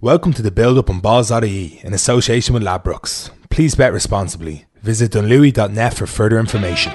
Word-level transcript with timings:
Welcome 0.00 0.32
to 0.34 0.42
the 0.42 0.52
build 0.52 0.78
up 0.78 0.90
on 0.90 1.00
balls.ie 1.00 1.80
in 1.82 1.92
association 1.92 2.54
with 2.54 2.62
Ladbrokes. 2.62 3.30
Please 3.50 3.74
bet 3.74 3.92
responsibly. 3.92 4.66
Visit 4.80 5.10
dunlewy.net 5.10 5.92
for 5.92 6.06
further 6.06 6.38
information. 6.38 6.92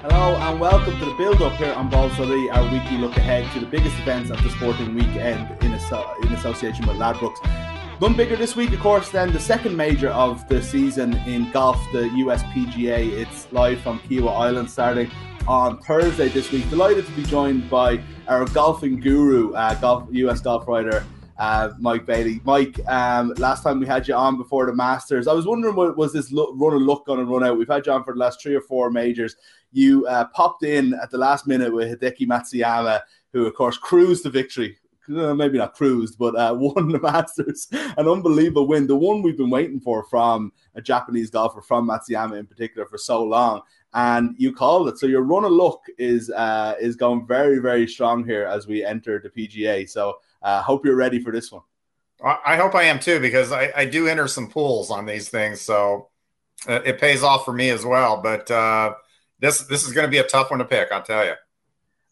Hello 0.00 0.34
and 0.36 0.58
welcome 0.58 0.98
to 0.98 1.04
the 1.04 1.14
build 1.18 1.42
up 1.42 1.52
here 1.56 1.74
on 1.74 1.90
Balls.ie, 1.90 2.48
our 2.48 2.62
weekly 2.72 2.96
look 2.96 3.18
ahead 3.18 3.52
to 3.52 3.60
the 3.60 3.66
biggest 3.66 3.98
events 3.98 4.30
of 4.30 4.42
the 4.42 4.48
sporting 4.48 4.94
weekend 4.94 5.46
in, 5.62 5.74
in 5.74 6.32
association 6.32 6.86
with 6.86 6.96
Ladbrokes. 6.96 7.46
None 8.00 8.16
bigger 8.16 8.34
this 8.34 8.56
week, 8.56 8.72
of 8.72 8.80
course, 8.80 9.10
than 9.10 9.30
the 9.30 9.40
second 9.40 9.76
major 9.76 10.08
of 10.08 10.48
the 10.48 10.62
season 10.62 11.12
in 11.26 11.50
golf, 11.50 11.76
the 11.92 12.08
US 12.16 12.42
PGA. 12.44 13.12
It's 13.12 13.46
live 13.52 13.80
from 13.80 13.98
Kiawah 14.00 14.40
Island 14.40 14.70
starting 14.70 15.10
on 15.46 15.78
Thursday 15.78 16.28
this 16.28 16.50
week. 16.50 16.68
Delighted 16.70 17.06
to 17.06 17.12
be 17.12 17.22
joined 17.22 17.68
by 17.68 18.00
our 18.28 18.46
golfing 18.46 18.98
guru, 18.98 19.52
uh, 19.52 19.74
golf, 19.74 20.08
US 20.10 20.40
golf 20.40 20.66
writer, 20.66 21.04
uh, 21.38 21.70
Mike 21.78 22.06
Bailey. 22.06 22.40
Mike, 22.44 22.80
um, 22.88 23.34
last 23.38 23.62
time 23.62 23.80
we 23.80 23.86
had 23.86 24.08
you 24.08 24.14
on 24.14 24.36
before 24.36 24.66
the 24.66 24.74
Masters, 24.74 25.28
I 25.28 25.32
was 25.32 25.46
wondering 25.46 25.74
what 25.74 25.96
was 25.96 26.12
this 26.12 26.32
look, 26.32 26.54
run 26.54 26.74
of 26.74 26.82
luck 26.82 27.04
going 27.06 27.18
to 27.20 27.26
run 27.26 27.44
out? 27.44 27.58
We've 27.58 27.68
had 27.68 27.86
you 27.86 27.92
on 27.92 28.04
for 28.04 28.14
the 28.14 28.20
last 28.20 28.40
three 28.40 28.54
or 28.54 28.62
four 28.62 28.90
majors. 28.90 29.36
You 29.72 30.06
uh, 30.06 30.26
popped 30.26 30.62
in 30.62 30.94
at 30.94 31.10
the 31.10 31.18
last 31.18 31.46
minute 31.46 31.72
with 31.72 32.00
Hideki 32.00 32.26
Matsuyama, 32.26 33.00
who, 33.32 33.46
of 33.46 33.54
course, 33.54 33.76
cruised 33.76 34.22
to 34.22 34.30
victory 34.30 34.78
uh, 35.08 35.34
maybe 35.34 35.58
not 35.58 35.74
cruised, 35.74 36.18
but 36.18 36.34
uh, 36.36 36.54
won 36.58 36.88
the 36.88 37.00
Masters. 37.00 37.68
An 37.72 38.08
unbelievable 38.08 38.66
win, 38.66 38.86
the 38.86 38.96
one 38.96 39.22
we've 39.22 39.36
been 39.36 39.50
waiting 39.50 39.80
for 39.80 40.04
from 40.04 40.52
a 40.74 40.82
Japanese 40.82 41.30
golfer, 41.30 41.60
from 41.60 41.88
Matsuyama 41.88 42.38
in 42.38 42.46
particular, 42.46 42.86
for 42.86 42.98
so 42.98 43.22
long. 43.22 43.62
And 43.94 44.34
you 44.38 44.52
called 44.52 44.88
it. 44.88 44.98
So 44.98 45.06
your 45.06 45.22
run 45.22 45.44
of 45.44 45.52
luck 45.52 45.80
is 45.98 46.28
uh, 46.30 46.74
is 46.80 46.96
going 46.96 47.26
very, 47.26 47.58
very 47.60 47.86
strong 47.86 48.24
here 48.24 48.44
as 48.44 48.66
we 48.66 48.84
enter 48.84 49.20
the 49.20 49.30
PGA. 49.30 49.88
So 49.88 50.18
uh, 50.42 50.62
hope 50.62 50.84
you're 50.84 50.96
ready 50.96 51.20
for 51.20 51.32
this 51.32 51.52
one. 51.52 51.62
I 52.22 52.56
hope 52.56 52.74
I 52.74 52.84
am 52.84 53.00
too, 53.00 53.20
because 53.20 53.52
I, 53.52 53.72
I 53.76 53.84
do 53.84 54.08
enter 54.08 54.28
some 54.28 54.48
pools 54.48 54.90
on 54.90 55.04
these 55.04 55.28
things. 55.28 55.60
So 55.60 56.08
uh, 56.66 56.80
it 56.84 56.98
pays 56.98 57.22
off 57.22 57.44
for 57.44 57.52
me 57.52 57.70
as 57.70 57.84
well. 57.84 58.20
But 58.22 58.50
uh, 58.50 58.94
this 59.38 59.60
this 59.62 59.86
is 59.86 59.92
going 59.92 60.06
to 60.06 60.10
be 60.10 60.18
a 60.18 60.24
tough 60.24 60.50
one 60.50 60.58
to 60.58 60.64
pick, 60.64 60.90
I'll 60.90 61.02
tell 61.02 61.24
you. 61.24 61.34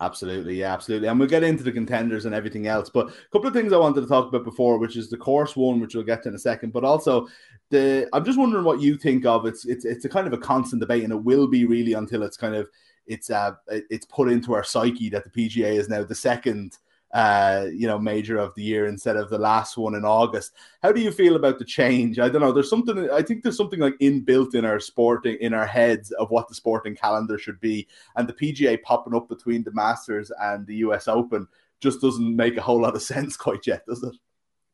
Absolutely, 0.02 0.56
yeah, 0.56 0.72
absolutely. 0.72 1.06
And 1.06 1.16
we'll 1.20 1.28
get 1.28 1.44
into 1.44 1.62
the 1.62 1.70
contenders 1.70 2.24
and 2.24 2.34
everything 2.34 2.66
else. 2.66 2.90
But 2.90 3.10
a 3.10 3.12
couple 3.30 3.46
of 3.46 3.54
things 3.54 3.72
I 3.72 3.78
wanted 3.78 4.00
to 4.00 4.08
talk 4.08 4.26
about 4.26 4.42
before, 4.42 4.78
which 4.78 4.96
is 4.96 5.08
the 5.08 5.16
course 5.16 5.54
one, 5.54 5.78
which 5.78 5.94
we'll 5.94 6.02
get 6.02 6.24
to 6.24 6.28
in 6.30 6.34
a 6.34 6.40
second, 6.40 6.72
but 6.72 6.82
also 6.84 7.28
the 7.70 8.08
I'm 8.12 8.24
just 8.24 8.36
wondering 8.38 8.64
what 8.64 8.80
you 8.80 8.96
think 8.96 9.24
of 9.24 9.46
it's 9.46 9.64
it's 9.64 9.84
it's 9.84 10.04
a 10.04 10.08
kind 10.08 10.26
of 10.26 10.32
a 10.32 10.38
constant 10.38 10.80
debate, 10.80 11.04
and 11.04 11.12
it 11.12 11.22
will 11.22 11.46
be 11.46 11.66
really 11.66 11.92
until 11.92 12.24
it's 12.24 12.36
kind 12.36 12.56
of 12.56 12.68
it's 13.06 13.30
uh 13.30 13.52
it's 13.68 14.06
put 14.06 14.28
into 14.28 14.54
our 14.54 14.64
psyche 14.64 15.08
that 15.10 15.22
the 15.22 15.30
PGA 15.30 15.74
is 15.74 15.88
now 15.88 16.02
the 16.02 16.16
second 16.16 16.78
uh, 17.12 17.66
you 17.72 17.86
know, 17.86 17.98
major 17.98 18.38
of 18.38 18.54
the 18.54 18.62
year 18.62 18.86
instead 18.86 19.16
of 19.16 19.28
the 19.28 19.38
last 19.38 19.76
one 19.76 19.94
in 19.94 20.04
August. 20.04 20.52
How 20.82 20.92
do 20.92 21.00
you 21.00 21.10
feel 21.10 21.36
about 21.36 21.58
the 21.58 21.64
change? 21.64 22.18
I 22.18 22.28
don't 22.28 22.40
know. 22.40 22.52
There's 22.52 22.70
something. 22.70 23.10
I 23.10 23.22
think 23.22 23.42
there's 23.42 23.56
something 23.56 23.80
like 23.80 23.98
inbuilt 23.98 24.54
in 24.54 24.64
our 24.64 24.80
sporting 24.80 25.36
in 25.40 25.52
our 25.52 25.66
heads 25.66 26.10
of 26.12 26.30
what 26.30 26.48
the 26.48 26.54
sporting 26.54 26.96
calendar 26.96 27.38
should 27.38 27.60
be, 27.60 27.86
and 28.16 28.28
the 28.28 28.32
PGA 28.32 28.82
popping 28.82 29.14
up 29.14 29.28
between 29.28 29.62
the 29.62 29.72
Masters 29.72 30.32
and 30.40 30.66
the 30.66 30.76
U.S. 30.76 31.06
Open 31.06 31.46
just 31.80 32.00
doesn't 32.00 32.36
make 32.36 32.56
a 32.56 32.62
whole 32.62 32.80
lot 32.80 32.96
of 32.96 33.02
sense 33.12 33.36
quite 33.36 33.66
yet, 33.66 33.84
does 33.86 34.02
it? 34.02 34.14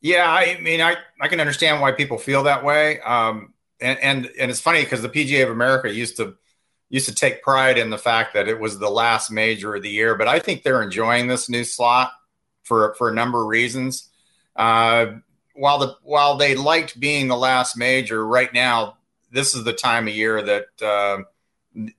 Yeah, 0.00 0.30
I 0.30 0.60
mean, 0.60 0.80
I 0.80 0.96
I 1.20 1.28
can 1.28 1.40
understand 1.40 1.80
why 1.80 1.92
people 1.92 2.18
feel 2.18 2.44
that 2.44 2.64
way. 2.64 3.00
Um, 3.00 3.54
and 3.80 3.98
and 3.98 4.30
and 4.38 4.50
it's 4.50 4.60
funny 4.60 4.82
because 4.82 5.02
the 5.02 5.08
PGA 5.08 5.42
of 5.42 5.50
America 5.50 5.92
used 5.92 6.18
to 6.18 6.36
used 6.88 7.08
to 7.08 7.14
take 7.14 7.42
pride 7.42 7.78
in 7.78 7.90
the 7.90 7.98
fact 7.98 8.34
that 8.34 8.48
it 8.48 8.58
was 8.58 8.78
the 8.78 8.88
last 8.88 9.30
major 9.30 9.74
of 9.74 9.82
the 9.82 9.90
year, 9.90 10.14
but 10.14 10.28
I 10.28 10.38
think 10.38 10.62
they're 10.62 10.82
enjoying 10.82 11.26
this 11.26 11.48
new 11.48 11.64
slot 11.64 12.12
for 12.62 12.94
for 12.96 13.08
a 13.08 13.14
number 13.14 13.42
of 13.42 13.48
reasons. 13.48 14.08
Uh, 14.56 15.06
while 15.54 15.78
the 15.78 15.96
while 16.02 16.36
they 16.36 16.54
liked 16.54 16.98
being 16.98 17.28
the 17.28 17.36
last 17.36 17.76
major, 17.76 18.24
right 18.26 18.52
now 18.52 18.96
this 19.30 19.54
is 19.54 19.64
the 19.64 19.72
time 19.72 20.08
of 20.08 20.14
year 20.14 20.42
that 20.42 20.66
uh, 20.82 21.22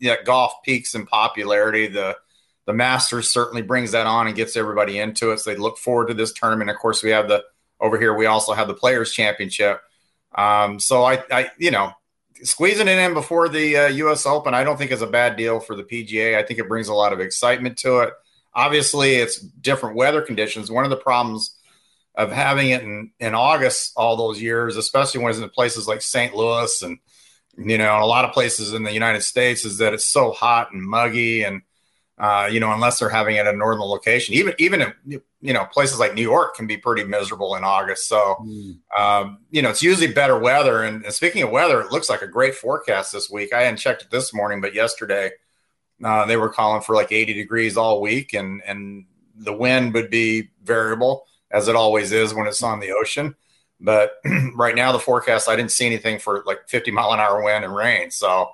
that 0.01 0.25
golf 0.25 0.53
peaks 0.63 0.95
in 0.95 1.06
popularity. 1.06 1.88
The 1.88 2.17
the 2.66 2.73
Masters 2.73 3.31
certainly 3.31 3.61
brings 3.61 3.91
that 3.91 4.06
on 4.06 4.28
and 4.28 4.35
gets 4.35 4.56
everybody 4.56 5.00
into 5.00 5.31
it. 5.31 5.39
So 5.39 5.50
they 5.50 5.57
look 5.57 5.78
forward 5.78 6.07
to 6.09 6.13
this 6.13 6.33
tournament. 6.33 6.69
Of 6.69 6.78
course, 6.78 7.01
we 7.01 7.09
have 7.12 7.28
the 7.28 7.44
over 7.79 8.00
here. 8.00 8.13
We 8.13 8.28
also 8.28 8.53
have 8.53 8.67
the 8.67 8.73
Players 8.73 9.12
Championship. 9.12 9.81
Um, 10.35 10.79
so 10.79 11.03
I, 11.03 11.23
I, 11.31 11.50
you 11.57 11.72
know, 11.72 11.94
squeezing 12.44 12.88
it 12.88 12.97
in 12.97 13.13
before 13.13 13.50
the 13.50 13.75
uh, 13.75 13.88
U.S. 13.88 14.25
Open, 14.25 14.53
I 14.53 14.63
don't 14.63 14.78
think 14.78 14.91
is 14.91 15.01
a 15.01 15.07
bad 15.07 15.35
deal 15.35 15.59
for 15.59 15.75
the 15.75 15.83
PGA. 15.83 16.38
I 16.38 16.44
think 16.44 16.59
it 16.59 16.67
brings 16.67 16.88
a 16.88 16.94
lot 16.94 17.13
of 17.13 17.19
excitement 17.19 17.78
to 17.79 18.00
it. 18.01 18.13
Obviously, 18.59 19.15
it's 19.15 19.39
different 19.39 19.95
weather 19.95 20.21
conditions. 20.21 20.69
One 20.69 20.83
of 20.83 20.89
the 20.89 20.97
problems 20.97 21.55
of 22.13 22.29
having 22.29 22.71
it 22.71 22.83
in, 22.83 23.11
in 23.21 23.33
August 23.33 23.93
all 23.95 24.17
those 24.17 24.41
years, 24.41 24.75
especially 24.75 25.21
when 25.21 25.29
it's 25.29 25.39
in 25.39 25.49
places 25.49 25.87
like 25.87 26.01
St. 26.01 26.35
Louis 26.35 26.81
and 26.81 26.99
you 27.57 27.77
know 27.77 28.03
a 28.03 28.05
lot 28.05 28.25
of 28.25 28.33
places 28.33 28.73
in 28.73 28.83
the 28.83 28.91
United 28.91 29.21
States, 29.21 29.63
is 29.63 29.77
that 29.77 29.93
it's 29.93 30.03
so 30.03 30.31
hot 30.31 30.73
and 30.73 30.81
muggy, 30.81 31.43
and 31.43 31.61
uh, 32.17 32.49
you 32.51 32.59
know 32.59 32.73
unless 32.73 32.99
they're 32.99 33.07
having 33.07 33.37
it 33.37 33.47
at 33.47 33.53
a 33.53 33.57
northern 33.57 33.81
location, 33.81 34.35
even 34.35 34.53
even 34.59 34.81
in, 34.81 35.21
you 35.39 35.53
know 35.53 35.63
places 35.71 35.97
like 35.97 36.13
New 36.13 36.21
York 36.21 36.55
can 36.55 36.67
be 36.67 36.75
pretty 36.75 37.05
miserable 37.05 37.55
in 37.55 37.63
August. 37.63 38.09
So 38.09 38.35
mm. 38.41 38.77
um, 38.97 39.39
you 39.51 39.61
know 39.61 39.69
it's 39.69 39.81
usually 39.81 40.11
better 40.11 40.37
weather. 40.37 40.83
And, 40.83 41.05
and 41.05 41.13
speaking 41.13 41.43
of 41.43 41.51
weather, 41.51 41.79
it 41.79 41.93
looks 41.93 42.09
like 42.09 42.21
a 42.21 42.27
great 42.27 42.55
forecast 42.55 43.13
this 43.13 43.29
week. 43.29 43.53
I 43.53 43.61
hadn't 43.61 43.77
checked 43.77 44.01
it 44.01 44.11
this 44.11 44.33
morning, 44.33 44.59
but 44.59 44.73
yesterday 44.73 45.31
uh, 46.03 46.25
they 46.25 46.37
were 46.37 46.49
calling 46.49 46.81
for 46.81 46.95
like 46.95 47.11
80 47.11 47.33
degrees 47.33 47.77
all 47.77 48.01
week, 48.01 48.33
and 48.33 48.61
and 48.65 49.05
the 49.35 49.53
wind 49.53 49.93
would 49.93 50.09
be 50.09 50.49
variable 50.63 51.25
as 51.51 51.67
it 51.67 51.75
always 51.75 52.11
is 52.11 52.33
when 52.33 52.47
it's 52.47 52.63
on 52.63 52.79
the 52.79 52.91
ocean. 52.91 53.35
But 53.79 54.13
right 54.55 54.75
now, 54.75 54.91
the 54.91 54.99
forecast 54.99 55.49
I 55.49 55.55
didn't 55.55 55.71
see 55.71 55.85
anything 55.85 56.19
for 56.19 56.43
like 56.45 56.67
50 56.67 56.91
mile 56.91 57.13
an 57.13 57.19
hour 57.19 57.43
wind 57.43 57.63
and 57.63 57.75
rain, 57.75 58.11
so 58.11 58.49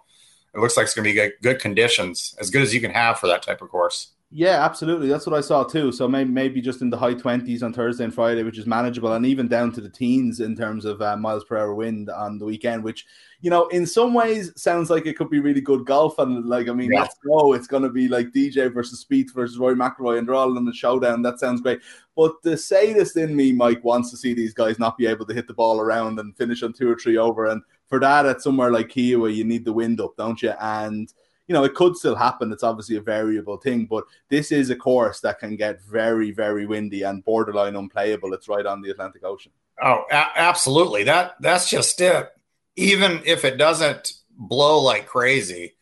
it 0.53 0.59
looks 0.59 0.77
like 0.77 0.85
it's 0.85 0.93
going 0.93 1.03
to 1.05 1.09
be 1.09 1.15
good, 1.15 1.33
good 1.41 1.59
conditions, 1.59 2.35
as 2.39 2.49
good 2.49 2.61
as 2.61 2.73
you 2.73 2.81
can 2.81 2.91
have 2.91 3.19
for 3.19 3.27
that 3.27 3.43
type 3.43 3.61
of 3.61 3.69
course. 3.69 4.11
Yeah, 4.31 4.65
absolutely. 4.65 5.07
That's 5.07 5.27
what 5.27 5.37
I 5.37 5.41
saw 5.41 5.63
too. 5.63 5.91
So 5.91 6.07
maybe 6.07 6.31
maybe 6.31 6.59
just 6.59 6.81
in 6.81 6.89
the 6.89 6.97
high 6.97 7.13
twenties 7.13 7.61
on 7.61 7.71
Thursday 7.71 8.03
and 8.03 8.13
Friday, 8.13 8.41
which 8.43 8.57
is 8.57 8.65
manageable, 8.65 9.13
and 9.13 9.25
even 9.25 9.47
down 9.47 9.71
to 9.73 9.81
the 9.81 9.89
teens 9.89 10.39
in 10.39 10.55
terms 10.55 10.83
of 10.83 11.01
uh, 11.01 11.15
miles 11.15 11.43
per 11.43 11.57
hour 11.57 11.75
wind 11.75 12.09
on 12.09 12.39
the 12.39 12.45
weekend, 12.45 12.83
which 12.83 13.05
you 13.41 13.51
know 13.51 13.67
in 13.67 13.85
some 13.85 14.13
ways 14.15 14.51
sounds 14.59 14.89
like 14.89 15.05
it 15.05 15.15
could 15.15 15.29
be 15.29 15.39
really 15.39 15.61
good 15.61 15.85
golf. 15.85 16.17
And 16.17 16.43
like 16.47 16.67
I 16.67 16.73
mean, 16.73 16.91
yeah. 16.91 17.01
let's 17.01 17.15
go. 17.23 17.53
It's 17.53 17.67
going 17.67 17.83
to 17.83 17.89
be 17.89 18.07
like 18.07 18.31
DJ 18.31 18.73
versus 18.73 19.05
Spieth 19.05 19.31
versus 19.31 19.59
Rory 19.59 19.75
McIlroy, 19.75 20.17
and 20.17 20.27
they're 20.27 20.35
all 20.35 20.57
in 20.57 20.65
the 20.65 20.73
showdown. 20.73 21.21
That 21.21 21.39
sounds 21.39 21.61
great. 21.61 21.79
But 22.15 22.41
the 22.41 22.57
sadist 22.57 23.17
in 23.17 23.35
me, 23.35 23.51
Mike, 23.51 23.83
wants 23.83 24.09
to 24.09 24.17
see 24.17 24.33
these 24.33 24.55
guys 24.55 24.79
not 24.79 24.97
be 24.97 25.05
able 25.05 25.27
to 25.27 25.33
hit 25.35 25.47
the 25.47 25.53
ball 25.53 25.79
around 25.79 26.19
and 26.19 26.35
finish 26.35 26.63
on 26.63 26.73
two 26.73 26.91
or 26.91 26.97
three 26.97 27.17
over. 27.17 27.45
And 27.45 27.61
for 27.87 27.99
that, 27.99 28.25
at 28.25 28.41
somewhere 28.41 28.71
like 28.71 28.89
Kiawah, 28.89 29.33
you 29.33 29.43
need 29.43 29.65
the 29.65 29.73
wind 29.73 30.01
up, 30.01 30.17
don't 30.17 30.41
you? 30.41 30.53
And 30.59 31.13
you 31.47 31.53
know, 31.53 31.63
it 31.63 31.75
could 31.75 31.95
still 31.95 32.15
happen. 32.15 32.51
It's 32.51 32.63
obviously 32.63 32.95
a 32.95 33.01
variable 33.01 33.57
thing, 33.57 33.85
but 33.85 34.05
this 34.29 34.51
is 34.51 34.69
a 34.69 34.75
course 34.75 35.19
that 35.21 35.39
can 35.39 35.55
get 35.55 35.83
very, 35.83 36.31
very 36.31 36.65
windy 36.65 37.03
and 37.03 37.23
borderline 37.23 37.75
unplayable. 37.75 38.33
It's 38.33 38.49
right 38.49 38.65
on 38.65 38.81
the 38.81 38.89
Atlantic 38.89 39.23
Ocean. 39.23 39.51
Oh, 39.81 40.05
a- 40.11 40.39
absolutely. 40.39 41.03
That 41.03 41.35
that's 41.39 41.69
just 41.69 42.01
it. 42.01 42.29
Even 42.75 43.21
if 43.25 43.45
it 43.45 43.57
doesn't 43.57 44.13
blow 44.31 44.81
like 44.81 45.05
crazy, 45.05 45.75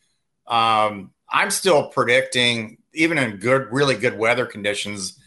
um, 0.46 1.12
I'm 1.28 1.50
still 1.50 1.88
predicting, 1.88 2.78
even 2.92 3.18
in 3.18 3.38
good, 3.38 3.68
really 3.72 3.96
good 3.96 4.18
weather 4.18 4.46
conditions, 4.46 5.18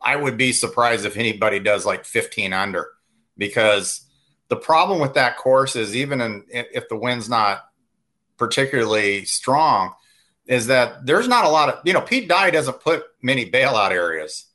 I 0.00 0.16
would 0.16 0.36
be 0.36 0.52
surprised 0.52 1.04
if 1.04 1.16
anybody 1.16 1.58
does 1.58 1.84
like 1.84 2.04
15 2.04 2.52
under, 2.52 2.88
because 3.36 4.06
the 4.48 4.56
problem 4.56 5.00
with 5.00 5.14
that 5.14 5.36
course 5.36 5.76
is 5.76 5.96
even 5.96 6.20
in, 6.20 6.44
if 6.50 6.88
the 6.88 6.96
wind's 6.96 7.28
not 7.28 7.62
particularly 8.40 9.24
strong 9.26 9.92
is 10.46 10.66
that 10.66 11.06
there's 11.06 11.28
not 11.28 11.44
a 11.44 11.48
lot 11.48 11.68
of 11.68 11.80
you 11.84 11.92
know 11.92 12.00
Pete 12.00 12.28
Dye 12.28 12.50
doesn't 12.50 12.80
put 12.80 13.04
many 13.22 13.48
bailout 13.48 13.92
areas, 13.92 14.46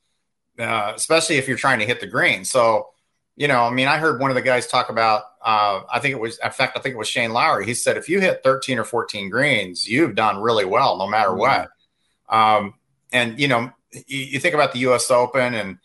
uh, 0.60 0.92
especially 0.94 1.38
if 1.38 1.48
you're 1.48 1.56
trying 1.56 1.80
to 1.80 1.86
hit 1.86 2.02
the 2.02 2.08
green. 2.08 2.44
So 2.44 2.88
you 3.38 3.48
know, 3.48 3.64
I 3.64 3.70
mean, 3.70 3.88
I 3.88 3.98
heard 3.98 4.20
one 4.20 4.32
of 4.32 4.36
the 4.36 4.42
guys 4.42 4.66
talk 4.66 4.90
about. 4.90 5.24
Uh, 5.42 5.82
I 5.92 6.00
think 6.00 6.14
it 6.14 6.20
was, 6.20 6.40
in 6.44 6.52
fact, 6.52 6.78
I 6.78 6.82
think 6.82 6.96
it 6.96 6.98
was 6.98 7.10
Shane 7.10 7.34
Lowry. 7.34 7.66
He 7.66 7.74
said 7.74 7.98
if 7.98 8.08
you 8.08 8.22
hit 8.22 8.42
13 8.44 8.80
or 8.80 8.86
14 8.86 9.30
greens, 9.30 9.86
you've 9.88 10.16
done 10.16 10.42
really 10.42 10.64
well, 10.66 10.98
no 10.98 11.08
matter 11.08 11.32
mm-hmm. 11.32 11.40
what. 11.40 11.70
Um, 12.30 12.76
and 13.12 13.40
you 13.40 13.48
know, 13.48 13.72
you, 13.92 14.20
you 14.20 14.40
think 14.40 14.56
about 14.56 14.74
the 14.74 14.80
U.S. 14.80 15.12
Open 15.12 15.54
and 15.54 15.78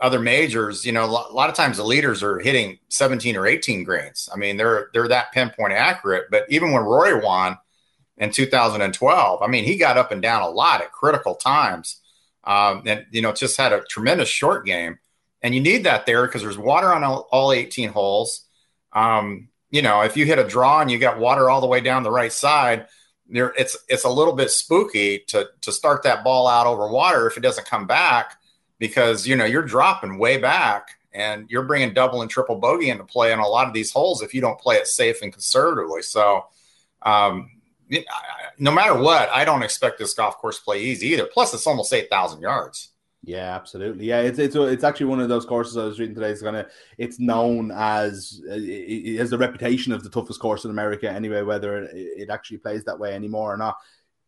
other 0.00 0.18
majors, 0.18 0.84
you 0.84 0.92
know, 0.92 1.04
a 1.04 1.32
lot 1.32 1.50
of 1.50 1.54
times 1.54 1.76
the 1.76 1.84
leaders 1.84 2.22
are 2.22 2.38
hitting 2.38 2.78
17 2.88 3.36
or 3.36 3.46
18 3.46 3.84
greens. 3.84 4.28
I 4.32 4.36
mean, 4.36 4.56
they're 4.56 4.88
they're 4.92 5.08
that 5.08 5.32
pinpoint 5.32 5.74
accurate. 5.74 6.26
But 6.30 6.46
even 6.48 6.72
when 6.72 6.82
Rory 6.82 7.20
won 7.20 7.58
in 8.16 8.30
2012, 8.30 9.42
I 9.42 9.46
mean, 9.46 9.64
he 9.64 9.76
got 9.76 9.98
up 9.98 10.10
and 10.10 10.22
down 10.22 10.42
a 10.42 10.48
lot 10.48 10.80
at 10.80 10.92
critical 10.92 11.34
times, 11.34 12.00
um, 12.44 12.82
and 12.86 13.06
you 13.10 13.20
know, 13.20 13.32
just 13.32 13.58
had 13.58 13.72
a 13.72 13.82
tremendous 13.90 14.28
short 14.28 14.64
game. 14.64 14.98
And 15.42 15.54
you 15.54 15.60
need 15.60 15.84
that 15.84 16.06
there 16.06 16.26
because 16.26 16.42
there's 16.42 16.58
water 16.58 16.92
on 16.92 17.02
all, 17.02 17.26
all 17.30 17.52
18 17.52 17.90
holes. 17.90 18.46
Um, 18.92 19.48
you 19.70 19.80
know, 19.80 20.02
if 20.02 20.16
you 20.16 20.26
hit 20.26 20.38
a 20.38 20.46
draw 20.46 20.80
and 20.80 20.90
you 20.90 20.98
got 20.98 21.18
water 21.18 21.48
all 21.48 21.60
the 21.60 21.66
way 21.66 21.80
down 21.80 22.02
the 22.02 22.10
right 22.10 22.32
side, 22.32 22.86
there 23.28 23.52
it's 23.58 23.76
it's 23.88 24.04
a 24.04 24.10
little 24.10 24.34
bit 24.34 24.50
spooky 24.50 25.20
to 25.28 25.48
to 25.60 25.72
start 25.72 26.02
that 26.04 26.24
ball 26.24 26.48
out 26.48 26.66
over 26.66 26.88
water 26.88 27.26
if 27.26 27.36
it 27.36 27.42
doesn't 27.42 27.66
come 27.66 27.86
back 27.86 28.39
because 28.80 29.28
you 29.28 29.36
know 29.36 29.44
you're 29.44 29.62
dropping 29.62 30.18
way 30.18 30.38
back 30.38 30.88
and 31.12 31.48
you're 31.48 31.64
bringing 31.64 31.94
double 31.94 32.22
and 32.22 32.30
triple 32.30 32.56
bogey 32.56 32.90
into 32.90 33.04
play 33.04 33.32
on 33.32 33.38
a 33.38 33.46
lot 33.46 33.68
of 33.68 33.74
these 33.74 33.92
holes 33.92 34.22
if 34.22 34.34
you 34.34 34.40
don't 34.40 34.58
play 34.58 34.76
it 34.76 34.88
safe 34.88 35.22
and 35.22 35.32
conservatively. 35.32 36.02
So, 36.02 36.46
um, 37.02 37.50
no 38.58 38.70
matter 38.70 38.98
what, 38.98 39.28
I 39.30 39.44
don't 39.44 39.62
expect 39.62 39.98
this 39.98 40.14
golf 40.14 40.38
course 40.38 40.58
to 40.58 40.64
play 40.64 40.82
easy 40.82 41.08
either. 41.08 41.28
Plus, 41.32 41.54
it's 41.54 41.66
almost 41.66 41.92
eight 41.92 42.10
thousand 42.10 42.40
yards. 42.40 42.88
Yeah, 43.22 43.54
absolutely. 43.54 44.06
Yeah, 44.06 44.20
it's 44.20 44.38
it's 44.38 44.56
it's 44.56 44.84
actually 44.84 45.06
one 45.06 45.20
of 45.20 45.28
those 45.28 45.44
courses 45.44 45.76
I 45.76 45.84
was 45.84 46.00
reading 46.00 46.14
today. 46.14 46.30
It's 46.30 46.40
gonna 46.40 46.66
it's 46.96 47.20
known 47.20 47.70
as 47.70 48.40
it 48.46 49.18
has 49.18 49.28
the 49.28 49.36
reputation 49.36 49.92
of 49.92 50.02
the 50.02 50.08
toughest 50.08 50.40
course 50.40 50.64
in 50.64 50.70
America 50.70 51.10
anyway. 51.10 51.42
Whether 51.42 51.82
it 51.92 52.30
actually 52.30 52.58
plays 52.58 52.84
that 52.84 52.98
way 52.98 53.14
anymore 53.14 53.52
or 53.52 53.58
not, 53.58 53.76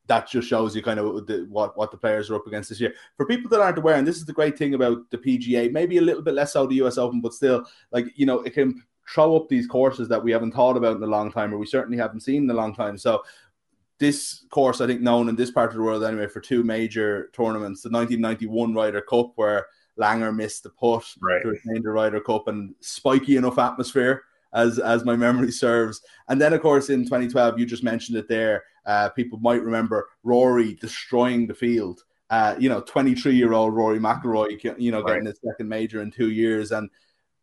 that 0.09 0.29
just 0.29 0.49
shows 0.49 0.75
you 0.75 0.83
kind 0.83 0.99
of 0.99 1.27
the, 1.27 1.47
what 1.49 1.77
what 1.77 1.91
the 1.91 1.97
players 1.97 2.31
are 2.31 2.37
up 2.37 2.47
against 2.47 2.69
this 2.69 2.81
year. 2.81 2.95
For 3.17 3.27
people 3.27 3.49
that 3.51 3.61
aren't 3.61 3.79
aware, 3.79 3.97
and 3.97 4.07
this 4.07 4.17
is 4.17 4.25
the 4.25 4.33
great 4.33 4.59
thing 4.59 4.75
about 4.75 5.11
the 5.11 5.19
PGA, 5.19 5.71
maybe 5.71 5.99
a 5.99 6.03
little 6.03 6.23
bit 6.23 6.35
less 6.35 6.53
so 6.53 6.67
the 6.67 6.83
US 6.83 6.99
Open, 6.99 7.21
but 7.21 7.35
still, 7.35 7.65
like 7.93 8.07
you 8.17 8.27
know, 8.27 8.41
it 8.41 8.55
can 8.55 8.83
throw 9.09 9.37
up 9.37 9.49
these 9.49 9.67
courses 9.67 10.09
that 10.09 10.23
we 10.23 10.33
haven't 10.33 10.53
thought 10.53 10.77
about 10.77 10.97
in 10.97 11.03
a 11.03 11.07
long 11.07 11.31
time, 11.31 11.53
or 11.55 11.59
we 11.59 11.67
certainly 11.67 11.99
haven't 11.99 12.21
seen 12.21 12.45
in 12.45 12.51
a 12.51 12.55
long 12.55 12.75
time. 12.75 12.99
So 12.99 13.23
this 13.99 14.45
course, 14.51 14.81
I 14.81 14.87
think, 14.87 15.01
known 15.01 15.29
in 15.29 15.37
this 15.37 15.51
part 15.51 15.71
of 15.71 15.77
the 15.77 15.83
world 15.83 16.03
anyway 16.03 16.27
for 16.27 16.41
two 16.41 16.65
major 16.65 17.31
tournaments: 17.33 17.83
the 17.83 17.91
1991 17.91 18.75
Ryder 18.75 19.03
Cup, 19.03 19.33
where 19.37 19.67
Langer 19.99 20.35
missed 20.35 20.65
the 20.65 20.71
putt 20.71 21.05
right. 21.21 21.43
to 21.43 21.49
retain 21.49 21.83
the 21.83 21.91
Ryder 21.91 22.21
Cup, 22.21 22.49
and 22.49 22.75
spiky 22.81 23.37
enough 23.37 23.59
atmosphere 23.59 24.25
as 24.53 24.79
as 24.79 25.05
my 25.05 25.17
memory 25.17 25.53
serves. 25.53 26.01
And 26.29 26.41
then, 26.41 26.53
of 26.53 26.61
course, 26.61 26.91
in 26.91 27.05
2012, 27.05 27.59
you 27.59 27.67
just 27.67 27.85
mentioned 27.85 28.19
it 28.19 28.29
there. 28.29 28.65
Uh, 28.85 29.09
people 29.11 29.39
might 29.39 29.63
remember 29.63 30.09
Rory 30.23 30.75
destroying 30.75 31.47
the 31.47 31.55
field. 31.55 32.03
Uh, 32.31 32.57
you 32.59 32.69
know, 32.69 32.81
23 32.81 33.35
year 33.35 33.53
old 33.53 33.75
Rory 33.75 33.99
McIlroy, 33.99 34.77
you 34.79 34.91
know, 34.91 35.03
getting 35.03 35.25
right. 35.25 35.27
his 35.27 35.41
second 35.45 35.69
major 35.69 36.01
in 36.01 36.11
two 36.11 36.31
years, 36.31 36.73
and 36.73 36.89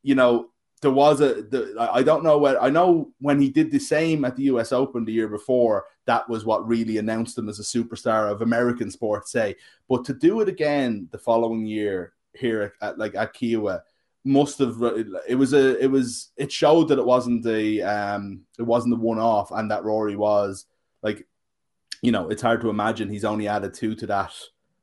you 0.01 0.15
know, 0.15 0.49
there 0.81 0.91
was 0.91 1.21
a 1.21 1.41
the, 1.43 1.75
I 1.77 2.03
don't 2.03 2.23
know 2.23 2.37
what 2.37 2.57
I 2.61 2.69
know 2.69 3.11
when 3.19 3.39
he 3.39 3.49
did 3.49 3.71
the 3.71 3.79
same 3.79 4.23
at 4.25 4.35
the 4.35 4.43
US 4.43 4.71
Open 4.71 5.05
the 5.05 5.11
year 5.11 5.27
before 5.27 5.85
that 6.05 6.27
was 6.29 6.45
what 6.45 6.67
really 6.67 6.97
announced 6.97 7.37
him 7.37 7.49
as 7.49 7.59
a 7.59 7.63
superstar 7.63 8.31
of 8.31 8.41
American 8.41 8.89
sports 8.89 9.31
say 9.31 9.55
but 9.89 10.05
to 10.05 10.13
do 10.13 10.41
it 10.41 10.47
again 10.47 11.07
the 11.11 11.17
following 11.17 11.65
year 11.65 12.13
here 12.33 12.73
at, 12.81 12.91
at 12.91 12.97
like 12.97 13.15
at 13.15 13.33
Kiawah 13.33 13.81
must 14.23 14.59
have 14.59 14.81
it 15.27 15.35
was 15.35 15.53
a 15.53 15.77
it 15.83 15.87
was 15.87 16.31
it 16.37 16.51
showed 16.51 16.87
that 16.87 16.99
it 16.99 17.05
wasn't 17.05 17.43
the 17.43 17.81
um 17.83 18.41
it 18.57 18.63
wasn't 18.63 18.93
the 18.93 19.01
one 19.01 19.19
off 19.19 19.51
and 19.51 19.69
that 19.71 19.83
Rory 19.83 20.15
was 20.15 20.65
like 21.01 21.27
you 22.01 22.11
know 22.11 22.29
it's 22.29 22.41
hard 22.41 22.61
to 22.61 22.69
imagine 22.69 23.09
he's 23.09 23.25
only 23.25 23.47
added 23.47 23.73
two 23.73 23.95
to 23.95 24.07
that 24.07 24.33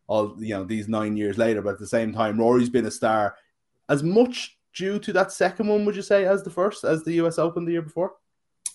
all 0.07 0.37
you 0.39 0.55
know 0.55 0.65
these 0.65 0.89
9 0.89 1.17
years 1.17 1.37
later 1.39 1.63
but 1.63 1.75
at 1.75 1.79
the 1.79 1.87
same 1.87 2.13
time 2.13 2.39
Rory's 2.39 2.69
been 2.69 2.87
a 2.87 2.91
star 2.91 3.37
as 3.89 4.03
much 4.03 4.57
due 4.77 4.99
to 5.01 5.13
that 5.15 5.33
second 5.33 5.67
one, 5.67 5.85
would 5.85 5.97
you 5.97 6.03
say, 6.03 6.27
as 6.27 6.45
the 6.45 6.51
first, 6.51 6.85
as 6.85 7.03
the 7.03 7.15
U.S. 7.15 7.39
Open 7.39 7.65
the 7.65 7.73
year 7.73 7.83
before? 7.83 8.15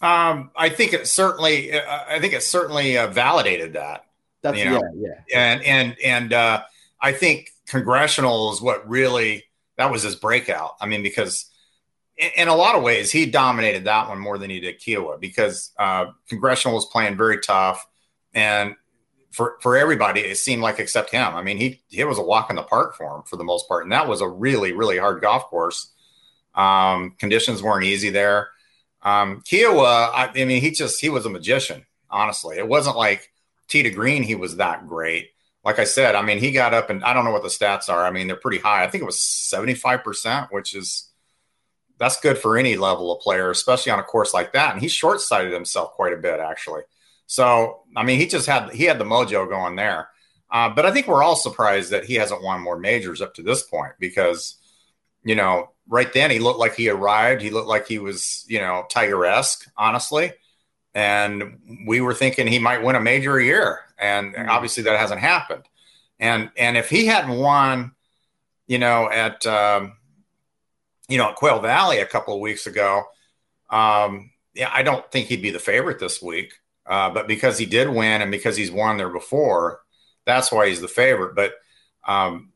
Um, 0.01 0.49
I 0.55 0.69
think 0.69 0.93
it 0.93 1.07
certainly, 1.07 1.71
uh, 1.71 2.03
I 2.07 2.19
think 2.19 2.33
it 2.33 2.43
certainly 2.43 2.97
uh, 2.97 3.07
validated 3.07 3.73
that. 3.73 4.05
That's 4.41 4.57
you 4.57 4.65
know? 4.65 4.81
yeah, 4.95 5.09
yeah, 5.27 5.53
and 5.53 5.63
and 5.63 5.95
and 6.03 6.33
uh, 6.33 6.63
I 6.99 7.11
think 7.11 7.51
congressional 7.67 8.51
is 8.51 8.59
what 8.59 8.89
really 8.89 9.43
that 9.77 9.91
was 9.91 10.01
his 10.01 10.15
breakout. 10.15 10.77
I 10.81 10.87
mean, 10.87 11.03
because 11.03 11.50
in, 12.17 12.47
a 12.47 12.55
lot 12.55 12.75
of 12.75 12.83
ways 12.83 13.11
he 13.11 13.25
dominated 13.25 13.85
that 13.85 14.07
one 14.07 14.19
more 14.19 14.37
than 14.37 14.49
he 14.49 14.59
did 14.59 14.79
Kiawah 14.79 15.19
because 15.19 15.71
uh, 15.79 16.05
congressional 16.29 16.75
was 16.75 16.85
playing 16.85 17.17
very 17.17 17.39
tough, 17.39 17.85
and 18.33 18.75
for 19.31 19.57
for 19.61 19.77
everybody, 19.77 20.21
it 20.21 20.37
seemed 20.37 20.61
like 20.61 20.79
except 20.79 21.11
him. 21.11 21.33
I 21.33 21.41
mean, 21.41 21.57
he 21.57 21.81
it 21.91 22.05
was 22.05 22.17
a 22.17 22.23
walk 22.23 22.49
in 22.49 22.55
the 22.55 22.63
park 22.63 22.95
for 22.95 23.15
him 23.15 23.23
for 23.23 23.37
the 23.37 23.43
most 23.43 23.67
part, 23.67 23.83
and 23.83 23.91
that 23.91 24.07
was 24.07 24.21
a 24.21 24.27
really 24.27 24.73
really 24.73 24.97
hard 24.97 25.21
golf 25.21 25.45
course. 25.45 25.91
Um, 26.53 27.15
conditions 27.17 27.63
weren't 27.63 27.85
easy 27.85 28.09
there. 28.09 28.49
Um, 29.03 29.41
Kiawah, 29.41 30.11
I, 30.13 30.31
I 30.35 30.45
mean, 30.45 30.61
he 30.61 30.71
just 30.71 30.99
he 31.01 31.09
was 31.09 31.25
a 31.25 31.29
magician. 31.29 31.85
Honestly, 32.09 32.57
it 32.57 32.67
wasn't 32.67 32.97
like 32.97 33.31
tee 33.67 33.83
to 33.83 33.89
green. 33.89 34.23
He 34.23 34.35
was 34.35 34.57
that 34.57 34.87
great. 34.87 35.29
Like 35.63 35.79
I 35.79 35.85
said, 35.85 36.15
I 36.15 36.23
mean, 36.23 36.39
he 36.39 36.51
got 36.51 36.73
up 36.73 36.89
and 36.89 37.03
I 37.03 37.13
don't 37.13 37.23
know 37.23 37.31
what 37.31 37.43
the 37.43 37.49
stats 37.49 37.87
are. 37.87 38.05
I 38.05 38.11
mean, 38.11 38.27
they're 38.27 38.35
pretty 38.35 38.57
high. 38.57 38.83
I 38.83 38.89
think 38.89 39.01
it 39.01 39.05
was 39.05 39.21
seventy 39.21 39.75
five 39.75 40.03
percent, 40.03 40.47
which 40.51 40.75
is 40.75 41.10
that's 42.01 42.19
good 42.19 42.39
for 42.39 42.57
any 42.57 42.77
level 42.77 43.11
of 43.11 43.21
player, 43.21 43.51
especially 43.51 43.91
on 43.91 43.99
a 43.99 44.03
course 44.03 44.33
like 44.33 44.53
that. 44.53 44.73
And 44.73 44.81
he 44.81 44.87
short 44.87 45.21
sighted 45.21 45.53
himself 45.53 45.91
quite 45.91 46.13
a 46.13 46.17
bit, 46.17 46.39
actually. 46.39 46.81
So, 47.27 47.83
I 47.95 48.03
mean, 48.03 48.19
he 48.19 48.25
just 48.25 48.47
had 48.47 48.71
he 48.71 48.85
had 48.85 48.97
the 48.97 49.05
mojo 49.05 49.47
going 49.47 49.75
there. 49.75 50.09
Uh, 50.49 50.69
but 50.69 50.83
I 50.83 50.91
think 50.91 51.05
we're 51.05 51.21
all 51.21 51.35
surprised 51.35 51.91
that 51.91 52.05
he 52.05 52.15
hasn't 52.15 52.41
won 52.41 52.59
more 52.59 52.79
majors 52.79 53.21
up 53.21 53.35
to 53.35 53.43
this 53.43 53.61
point 53.61 53.93
because, 53.99 54.57
you 55.23 55.35
know, 55.35 55.69
right 55.87 56.11
then 56.11 56.31
he 56.31 56.39
looked 56.39 56.57
like 56.57 56.73
he 56.73 56.89
arrived. 56.89 57.43
He 57.43 57.51
looked 57.51 57.67
like 57.67 57.87
he 57.87 57.99
was, 57.99 58.45
you 58.47 58.57
know, 58.57 58.83
Tiger 58.89 59.23
esque, 59.23 59.71
honestly. 59.77 60.33
And 60.95 61.59
we 61.85 62.01
were 62.01 62.15
thinking 62.15 62.47
he 62.47 62.57
might 62.57 62.83
win 62.83 62.95
a 62.95 62.99
major 62.99 63.37
a 63.37 63.45
year, 63.45 63.81
and 63.99 64.33
mm-hmm. 64.33 64.49
obviously 64.49 64.83
that 64.83 64.99
hasn't 64.99 65.21
happened. 65.21 65.65
And 66.19 66.49
and 66.57 66.77
if 66.77 66.89
he 66.89 67.05
hadn't 67.05 67.37
won, 67.37 67.91
you 68.65 68.79
know, 68.79 69.07
at 69.07 69.45
um, 69.45 69.93
you 71.11 71.17
know 71.17 71.29
at 71.29 71.35
Quail 71.35 71.59
Valley 71.59 71.99
a 71.99 72.05
couple 72.05 72.33
of 72.33 72.39
weeks 72.39 72.67
ago, 72.67 73.03
um, 73.69 74.31
yeah, 74.53 74.69
I 74.73 74.83
don't 74.83 75.09
think 75.11 75.27
he'd 75.27 75.41
be 75.41 75.51
the 75.51 75.59
favorite 75.59 75.99
this 75.99 76.21
week. 76.21 76.53
Uh, 76.85 77.09
but 77.09 77.27
because 77.27 77.57
he 77.57 77.65
did 77.65 77.87
win 77.89 78.21
and 78.21 78.31
because 78.31 78.57
he's 78.57 78.71
won 78.71 78.97
there 78.97 79.09
before, 79.09 79.81
that's 80.25 80.51
why 80.51 80.67
he's 80.67 80.81
the 80.81 80.87
favorite. 80.87 81.35
But 81.35 81.53
um, 82.07 82.51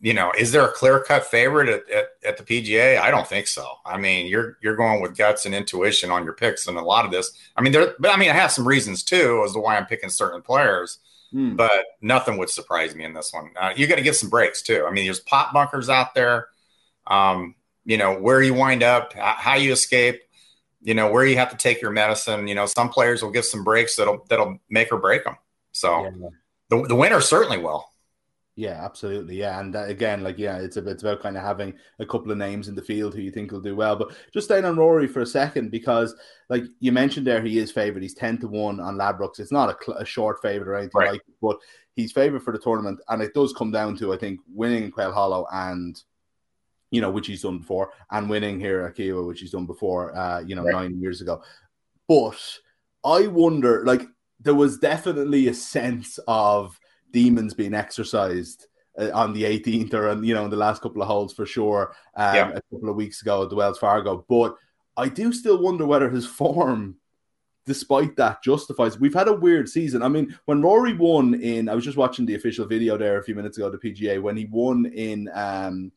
you 0.00 0.12
know, 0.12 0.32
is 0.36 0.52
there 0.52 0.64
a 0.64 0.72
clear 0.72 1.00
cut 1.00 1.24
favorite 1.24 1.68
at, 1.68 1.90
at, 1.90 2.08
at, 2.26 2.36
the 2.36 2.42
PGA? 2.42 2.98
I 3.00 3.10
don't 3.10 3.26
think 3.26 3.46
so. 3.46 3.66
I 3.86 3.96
mean, 3.96 4.26
you're 4.26 4.58
you're 4.62 4.76
going 4.76 5.00
with 5.00 5.16
guts 5.16 5.46
and 5.46 5.54
intuition 5.54 6.10
on 6.10 6.24
your 6.24 6.34
picks, 6.34 6.66
and 6.66 6.76
a 6.76 6.82
lot 6.82 7.04
of 7.04 7.10
this. 7.10 7.32
I 7.56 7.62
mean, 7.62 7.72
there, 7.72 7.94
but 7.98 8.10
I 8.10 8.16
mean, 8.16 8.30
I 8.30 8.34
have 8.34 8.52
some 8.52 8.66
reasons 8.66 9.02
too 9.02 9.42
as 9.46 9.52
to 9.52 9.60
why 9.60 9.76
I'm 9.76 9.86
picking 9.86 10.10
certain 10.10 10.42
players. 10.42 10.98
Hmm. 11.32 11.56
But 11.56 11.86
nothing 12.00 12.36
would 12.38 12.50
surprise 12.50 12.94
me 12.94 13.04
in 13.04 13.12
this 13.12 13.32
one. 13.32 13.50
Uh, 13.58 13.72
you 13.74 13.86
got 13.86 13.96
to 13.96 14.02
get 14.02 14.14
some 14.14 14.30
breaks 14.30 14.62
too. 14.62 14.86
I 14.86 14.92
mean, 14.92 15.04
there's 15.04 15.20
pot 15.20 15.52
bunkers 15.52 15.88
out 15.88 16.14
there. 16.14 16.48
Um, 17.06 17.54
you 17.84 17.96
know 17.96 18.18
where 18.18 18.42
you 18.42 18.54
wind 18.54 18.82
up, 18.82 19.12
how 19.14 19.54
you 19.54 19.72
escape 19.72 20.20
you 20.84 20.94
know 20.94 21.10
where 21.10 21.24
you 21.24 21.36
have 21.38 21.50
to 21.50 21.56
take 21.56 21.80
your 21.80 21.90
medicine. 21.90 22.46
You 22.46 22.54
know, 22.54 22.66
some 22.66 22.90
players 22.90 23.22
will 23.22 23.30
get 23.30 23.46
some 23.46 23.64
breaks 23.64 23.96
that'll 23.96 24.24
that'll 24.28 24.58
make 24.68 24.92
or 24.92 24.98
break 24.98 25.24
them. 25.24 25.36
So 25.72 26.04
yeah. 26.04 26.28
the 26.68 26.86
the 26.88 26.94
winner 26.94 27.20
certainly 27.20 27.58
will. 27.58 27.88
Yeah, 28.56 28.84
absolutely. 28.84 29.36
Yeah, 29.36 29.58
and 29.58 29.74
that, 29.74 29.88
again, 29.88 30.22
like 30.22 30.38
yeah, 30.38 30.58
it's 30.58 30.76
a, 30.76 30.86
it's 30.86 31.02
about 31.02 31.22
kind 31.22 31.36
of 31.36 31.42
having 31.42 31.74
a 31.98 32.06
couple 32.06 32.30
of 32.30 32.38
names 32.38 32.68
in 32.68 32.76
the 32.76 32.82
field 32.82 33.14
who 33.14 33.22
you 33.22 33.32
think 33.32 33.50
will 33.50 33.62
do 33.62 33.74
well. 33.74 33.96
But 33.96 34.12
just 34.32 34.46
staying 34.46 34.66
on 34.66 34.76
Rory 34.76 35.08
for 35.08 35.22
a 35.22 35.26
second 35.26 35.70
because, 35.70 36.14
like 36.50 36.64
you 36.78 36.92
mentioned 36.92 37.26
there, 37.26 37.42
he 37.42 37.58
is 37.58 37.72
favored. 37.72 38.02
He's 38.02 38.14
ten 38.14 38.38
to 38.38 38.46
one 38.46 38.78
on 38.78 38.96
Ladbrokes. 38.96 39.40
It's 39.40 39.50
not 39.50 39.74
a, 39.88 39.92
a 39.92 40.04
short 40.04 40.40
favorite 40.42 40.68
or 40.68 40.76
anything 40.76 41.00
right. 41.00 41.12
like, 41.12 41.22
it, 41.26 41.34
but 41.40 41.56
he's 41.96 42.12
favored 42.12 42.42
for 42.42 42.52
the 42.52 42.58
tournament, 42.58 43.00
and 43.08 43.22
it 43.22 43.34
does 43.34 43.54
come 43.54 43.72
down 43.72 43.96
to 43.96 44.12
I 44.12 44.18
think 44.18 44.38
winning 44.52 44.90
Quail 44.90 45.12
Hollow 45.12 45.46
and 45.50 46.00
you 46.94 47.00
know, 47.00 47.10
which 47.10 47.26
he's 47.26 47.42
done 47.42 47.58
before, 47.58 47.90
and 48.12 48.30
winning 48.30 48.60
here 48.60 48.82
at 48.82 48.94
Kiawah, 48.94 49.26
which 49.26 49.40
he's 49.40 49.50
done 49.50 49.66
before, 49.66 50.16
uh, 50.16 50.40
you 50.40 50.54
know, 50.54 50.62
right. 50.62 50.74
nine 50.74 51.00
years 51.00 51.20
ago. 51.20 51.42
But 52.06 52.40
I 53.04 53.26
wonder, 53.26 53.84
like, 53.84 54.02
there 54.38 54.54
was 54.54 54.78
definitely 54.78 55.48
a 55.48 55.54
sense 55.54 56.20
of 56.28 56.78
demons 57.10 57.52
being 57.52 57.74
exercised 57.74 58.68
uh, 58.96 59.10
on 59.12 59.32
the 59.32 59.42
18th 59.42 59.92
or, 59.92 60.08
on, 60.08 60.22
you 60.22 60.34
know, 60.34 60.44
in 60.44 60.50
the 60.50 60.56
last 60.56 60.82
couple 60.82 61.02
of 61.02 61.08
holes 61.08 61.34
for 61.34 61.44
sure, 61.44 61.96
um, 62.14 62.34
yeah. 62.36 62.50
a 62.50 62.62
couple 62.72 62.90
of 62.90 62.96
weeks 62.96 63.22
ago 63.22 63.42
at 63.42 63.50
the 63.50 63.56
Wells 63.56 63.78
Fargo. 63.78 64.24
But 64.28 64.54
I 64.96 65.08
do 65.08 65.32
still 65.32 65.60
wonder 65.60 65.86
whether 65.86 66.08
his 66.08 66.26
form 66.26 66.96
despite 67.66 68.14
that 68.14 68.42
justifies 68.42 69.00
we've 69.00 69.14
had 69.14 69.26
a 69.26 69.32
weird 69.32 69.66
season 69.66 70.02
i 70.02 70.08
mean 70.08 70.36
when 70.44 70.60
rory 70.60 70.92
won 70.92 71.32
in 71.32 71.66
i 71.66 71.74
was 71.74 71.82
just 71.82 71.96
watching 71.96 72.26
the 72.26 72.34
official 72.34 72.66
video 72.66 72.98
there 72.98 73.18
a 73.18 73.22
few 73.22 73.34
minutes 73.34 73.56
ago 73.56 73.70
the 73.70 73.78
pga 73.78 74.20
when 74.20 74.36
he 74.36 74.44
won 74.44 74.84
in 74.84 75.30
um 75.32 75.90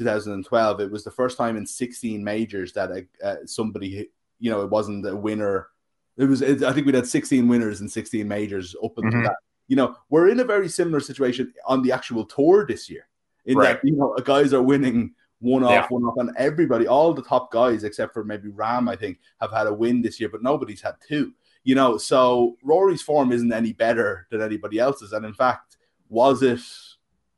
2012. 0.00 0.80
It 0.80 0.90
was 0.90 1.04
the 1.04 1.10
first 1.10 1.36
time 1.36 1.56
in 1.56 1.66
16 1.66 2.24
majors 2.24 2.72
that 2.72 3.06
uh, 3.22 3.36
somebody, 3.44 4.08
you 4.38 4.50
know, 4.50 4.62
it 4.62 4.70
wasn't 4.70 5.06
a 5.06 5.14
winner. 5.14 5.68
It 6.16 6.24
was, 6.24 6.40
it, 6.42 6.62
I 6.62 6.72
think 6.72 6.86
we 6.86 6.92
had 6.92 7.06
16 7.06 7.46
winners 7.46 7.80
in 7.80 7.88
16 7.88 8.26
majors 8.26 8.74
up 8.82 8.96
until 8.96 9.12
mm-hmm. 9.12 9.24
that. 9.24 9.36
You 9.68 9.76
know, 9.76 9.96
we're 10.08 10.28
in 10.28 10.40
a 10.40 10.44
very 10.44 10.68
similar 10.68 11.00
situation 11.00 11.52
on 11.66 11.82
the 11.82 11.92
actual 11.92 12.24
tour 12.24 12.66
this 12.66 12.90
year. 12.90 13.06
In 13.44 13.56
right. 13.56 13.74
that, 13.74 13.86
you 13.86 13.96
know, 13.96 14.16
guys 14.24 14.52
are 14.52 14.62
winning 14.62 15.14
one 15.38 15.64
off, 15.64 15.70
yeah. 15.70 15.86
one 15.88 16.02
off, 16.04 16.14
and 16.18 16.36
everybody, 16.36 16.86
all 16.86 17.14
the 17.14 17.22
top 17.22 17.50
guys 17.50 17.84
except 17.84 18.12
for 18.12 18.24
maybe 18.24 18.48
Rahm, 18.48 18.90
I 18.90 18.96
think, 18.96 19.18
have 19.40 19.52
had 19.52 19.66
a 19.66 19.74
win 19.74 20.02
this 20.02 20.20
year, 20.20 20.28
but 20.28 20.42
nobody's 20.42 20.82
had 20.82 20.94
two. 21.06 21.32
You 21.62 21.74
know, 21.74 21.98
so 21.98 22.56
Rory's 22.62 23.02
form 23.02 23.32
isn't 23.32 23.52
any 23.52 23.72
better 23.72 24.26
than 24.30 24.40
anybody 24.40 24.78
else's, 24.78 25.12
and 25.12 25.24
in 25.24 25.34
fact, 25.34 25.76
was 26.08 26.42
it 26.42 26.60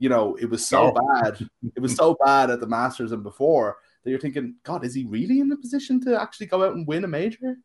you 0.03 0.09
know, 0.09 0.35
it 0.35 0.51
was 0.51 0.67
so 0.67 0.91
bad. 0.91 1.49
It 1.77 1.81
was 1.81 1.95
so 1.95 2.17
bad 2.25 2.51
at 2.51 2.59
the 2.59 2.67
Masters 2.67 3.13
and 3.13 3.23
before 3.23 3.77
that 4.03 4.11
you're 4.11 4.19
thinking, 4.19 4.57
God, 4.65 4.85
is 4.85 4.97
he 4.97 5.05
really 5.05 5.39
in 5.39 5.53
a 5.53 5.57
position 5.57 6.01
to 6.01 6.21
actually 6.21 6.47
go 6.47 6.65
out 6.65 6.75
and 6.75 6.85
win 6.89 7.05
a 7.05 7.09
major? 7.09 7.57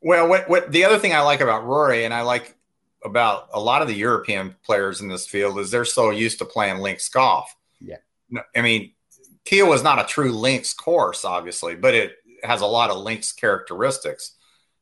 Well, 0.00 0.28
what, 0.28 0.48
what 0.48 0.70
the 0.70 0.84
other 0.84 1.00
thing 1.00 1.12
I 1.12 1.22
like 1.22 1.40
about 1.40 1.64
Rory 1.64 2.04
and 2.04 2.14
I 2.14 2.22
like 2.22 2.54
about 3.04 3.48
a 3.52 3.58
lot 3.58 3.82
of 3.82 3.88
the 3.88 3.94
European 3.94 4.54
players 4.64 5.00
in 5.00 5.08
this 5.08 5.26
field 5.26 5.58
is 5.58 5.72
they're 5.72 5.84
so 5.84 6.10
used 6.10 6.38
to 6.38 6.44
playing 6.44 6.78
links 6.78 7.08
golf. 7.08 7.52
Yeah. 7.80 7.96
I 8.54 8.62
mean, 8.62 8.92
Kiawah 9.44 9.74
is 9.74 9.82
not 9.82 9.98
a 9.98 10.04
true 10.04 10.30
links 10.30 10.72
course, 10.72 11.24
obviously, 11.24 11.74
but 11.74 11.92
it 11.92 12.18
has 12.44 12.60
a 12.60 12.66
lot 12.66 12.90
of 12.90 12.98
links 12.98 13.32
characteristics. 13.32 14.36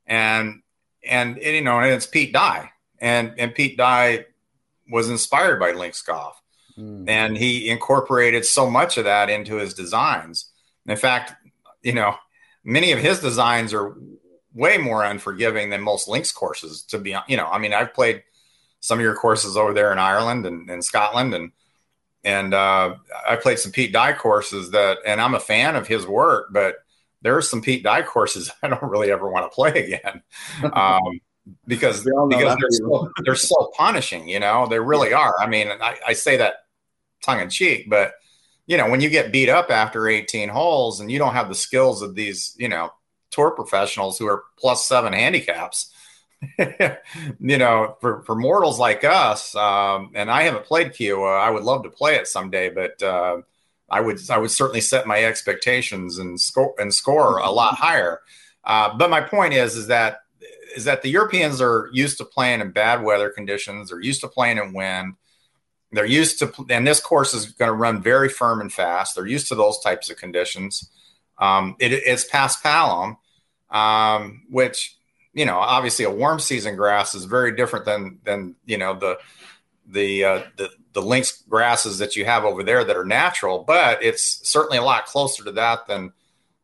And, 0.07 0.61
and, 1.09 1.39
and 1.39 1.57
you 1.57 1.63
know, 1.63 1.81
and 1.81 1.91
it's 1.91 2.07
Pete 2.07 2.35
Dye. 2.35 2.71
And, 2.99 3.33
and 3.39 3.55
Pete 3.55 3.79
Dye 3.79 4.27
was 4.91 5.09
inspired 5.09 5.59
by 5.59 5.73
links 5.73 6.03
golf. 6.03 6.37
Mm. 6.81 7.09
And 7.09 7.37
he 7.37 7.69
incorporated 7.69 8.45
so 8.45 8.71
much 8.71 8.97
of 8.97 9.05
that 9.05 9.31
into 9.31 9.57
his 9.57 9.75
designs. 9.75 10.47
In 10.87 10.97
fact, 10.97 11.35
you 11.83 11.93
know, 11.93 12.15
many 12.65 12.93
of 12.93 12.99
his 12.99 13.21
designs 13.21 13.73
are 13.75 13.97
way 14.55 14.79
more 14.79 15.05
unforgiving 15.05 15.71
than 15.71 15.81
most 15.81 16.09
links 16.09 16.33
courses 16.33 16.83
to 16.83 16.99
be 16.99 17.15
you 17.29 17.37
know 17.37 17.47
i 17.47 17.59
mean 17.59 17.73
i've 17.73 17.95
played 17.95 18.23
some 18.81 18.99
of 18.99 19.03
your 19.03 19.15
courses 19.15 19.57
over 19.57 19.73
there 19.73 19.93
in 19.93 19.99
ireland 19.99 20.45
and, 20.47 20.69
and 20.69 20.85
scotland 20.85 21.35
and 21.35 21.53
and 22.25 22.53
uh, 22.53 22.95
i 23.29 23.37
played 23.37 23.59
some 23.59 23.73
pete 23.73 23.93
dye 23.93 24.13
courses 24.13 24.71
that 24.73 24.99
and 25.07 25.21
i'm 25.21 25.35
a 25.35 25.41
fan 25.41 25.77
of 25.77 25.87
his 25.87 26.07
work 26.07 26.49
but 26.53 26.77
there 27.23 27.37
are 27.37 27.43
some 27.43 27.63
pete 27.63 27.83
dye 27.83 28.03
courses 28.03 28.51
i 28.63 28.69
don't 28.69 28.83
really 28.83 29.11
ever 29.11 29.31
want 29.31 29.51
to 29.51 29.55
play 29.55 29.71
again 29.71 30.23
um, 30.73 31.21
because 31.67 32.05
because 32.29 32.57
they're 32.61 32.71
so, 32.71 33.11
they're 33.25 33.35
so 33.35 33.71
punishing 33.77 34.29
you 34.29 34.41
know 34.41 34.67
they 34.67 34.81
really 34.81 35.13
are 35.13 35.35
i 35.41 35.47
mean 35.47 35.69
I, 35.69 35.97
I 36.09 36.13
say 36.13 36.37
that 36.39 36.65
tongue 37.23 37.41
in 37.41 37.51
cheek 37.51 37.89
but 37.89 38.13
you 38.67 38.77
know 38.77 38.89
when 38.89 39.01
you 39.01 39.09
get 39.09 39.33
beat 39.33 39.49
up 39.49 39.71
after 39.71 40.09
18 40.09 40.49
holes 40.49 41.01
and 41.01 41.11
you 41.11 41.19
don't 41.19 41.35
have 41.35 41.49
the 41.49 41.55
skills 41.55 42.03
of 42.03 42.15
these 42.15 42.55
you 42.59 42.69
know 42.69 42.91
tour 43.31 43.51
professionals 43.51 44.19
who 44.19 44.27
are 44.27 44.45
plus 44.59 44.87
seven 44.87 45.13
handicaps. 45.13 45.93
you 46.59 47.59
know, 47.59 47.97
for, 48.01 48.23
for 48.23 48.35
mortals 48.35 48.79
like 48.79 49.05
us, 49.05 49.55
um, 49.55 50.11
and 50.15 50.31
I 50.31 50.43
haven't 50.43 50.65
played 50.65 50.93
Kiawah. 50.93 51.39
I 51.39 51.51
would 51.51 51.65
love 51.65 51.83
to 51.83 51.91
play 51.91 52.17
it 52.17 52.27
someday, 52.27 52.71
but 52.71 53.03
uh, 53.03 53.43
I 53.91 54.01
would 54.01 54.19
I 54.31 54.39
would 54.39 54.51
certainly 54.51 54.81
set 54.81 55.07
my 55.07 55.23
expectations 55.23 56.19
and 56.19 56.41
score 56.41 56.75
and 56.79 56.95
score 56.95 57.39
a 57.39 57.51
lot 57.51 57.75
higher. 57.79 58.21
Uh, 58.65 58.97
but 58.97 59.11
my 59.11 59.21
point 59.21 59.53
is 59.53 59.77
is 59.77 59.89
that 59.89 60.21
is 60.75 60.85
that 60.85 61.03
the 61.03 61.11
Europeans 61.11 61.61
are 61.61 61.91
used 61.93 62.17
to 62.19 62.25
playing 62.25 62.63
in 62.63 62.71
bad 62.71 63.03
weather 63.03 63.29
conditions. 63.29 63.91
They're 63.91 64.01
used 64.01 64.23
to 64.23 64.29
playing 64.29 64.57
in 64.57 64.73
wind. 64.73 65.17
They're 65.93 66.07
used 66.07 66.39
to, 66.39 66.53
and 66.69 66.87
this 66.87 67.01
course 67.01 67.35
is 67.35 67.47
going 67.47 67.69
to 67.69 67.75
run 67.75 68.03
very 68.03 68.29
firm 68.29 68.61
and 68.61 68.73
fast. 68.73 69.17
They're 69.17 69.27
used 69.27 69.49
to 69.49 69.55
those 69.55 69.81
types 69.81 70.09
of 70.11 70.17
conditions. 70.17 70.91
Um, 71.39 71.77
it, 71.81 71.93
it's 71.93 72.29
paspalum, 72.29 73.17
um, 73.71 74.43
which 74.49 74.97
you 75.33 75.47
know, 75.47 75.59
obviously 75.59 76.05
a 76.05 76.11
warm 76.11 76.41
season 76.41 76.77
grass 76.77 77.15
is 77.15 77.25
very 77.25 77.55
different 77.55 77.85
than 77.85 78.19
than 78.25 78.57
you 78.67 78.79
know 78.79 78.95
the 78.95 79.19
the 79.87 80.25
uh, 80.25 80.43
the 80.57 80.71
the 80.93 81.03
links 81.03 81.43
grasses 81.49 81.99
that 81.99 82.17
you 82.17 82.25
have 82.25 82.45
over 82.45 82.63
there 82.63 82.85
that 82.85 82.97
are 82.97 83.05
natural, 83.05 83.65
but 83.65 84.03
it's 84.03 84.49
certainly 84.49 84.79
a 84.79 84.83
lot 84.83 85.07
closer 85.07 85.45
to 85.45 85.53
that 85.53 85.87
than 85.87 86.13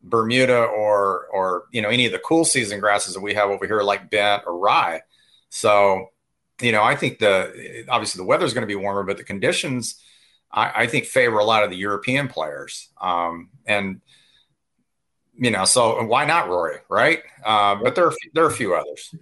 Bermuda 0.02 0.58
or 0.58 1.26
or 1.26 1.64
you 1.70 1.80
know 1.80 1.88
any 1.88 2.06
of 2.06 2.12
the 2.12 2.18
cool 2.18 2.44
season 2.44 2.80
grasses 2.80 3.14
that 3.14 3.20
we 3.20 3.34
have 3.34 3.50
over 3.50 3.66
here 3.66 3.82
like 3.82 4.10
bent 4.10 4.42
or 4.46 4.58
rye. 4.58 5.02
So, 5.48 6.10
you 6.60 6.72
know, 6.72 6.82
I 6.82 6.96
think 6.96 7.18
the 7.18 7.84
obviously 7.88 8.18
the 8.18 8.26
weather 8.26 8.44
is 8.44 8.54
going 8.54 8.62
to 8.62 8.66
be 8.66 8.74
warmer, 8.74 9.02
but 9.02 9.16
the 9.16 9.24
conditions 9.24 10.00
I, 10.50 10.72
I, 10.82 10.86
think 10.86 11.04
favor 11.04 11.38
a 11.38 11.44
lot 11.44 11.64
of 11.64 11.70
the 11.70 11.76
European 11.76 12.28
players. 12.28 12.88
Um, 13.00 13.50
and 13.66 14.00
you 15.38 15.50
know, 15.50 15.64
so 15.64 16.02
why 16.04 16.24
not 16.24 16.48
Rory, 16.48 16.78
right? 16.88 17.22
Uh, 17.44 17.76
but 17.76 17.94
there 17.94 18.06
are 18.06 18.14
there 18.32 18.44
are 18.44 18.48
a 18.48 18.52
few 18.52 18.74
others. 18.74 19.14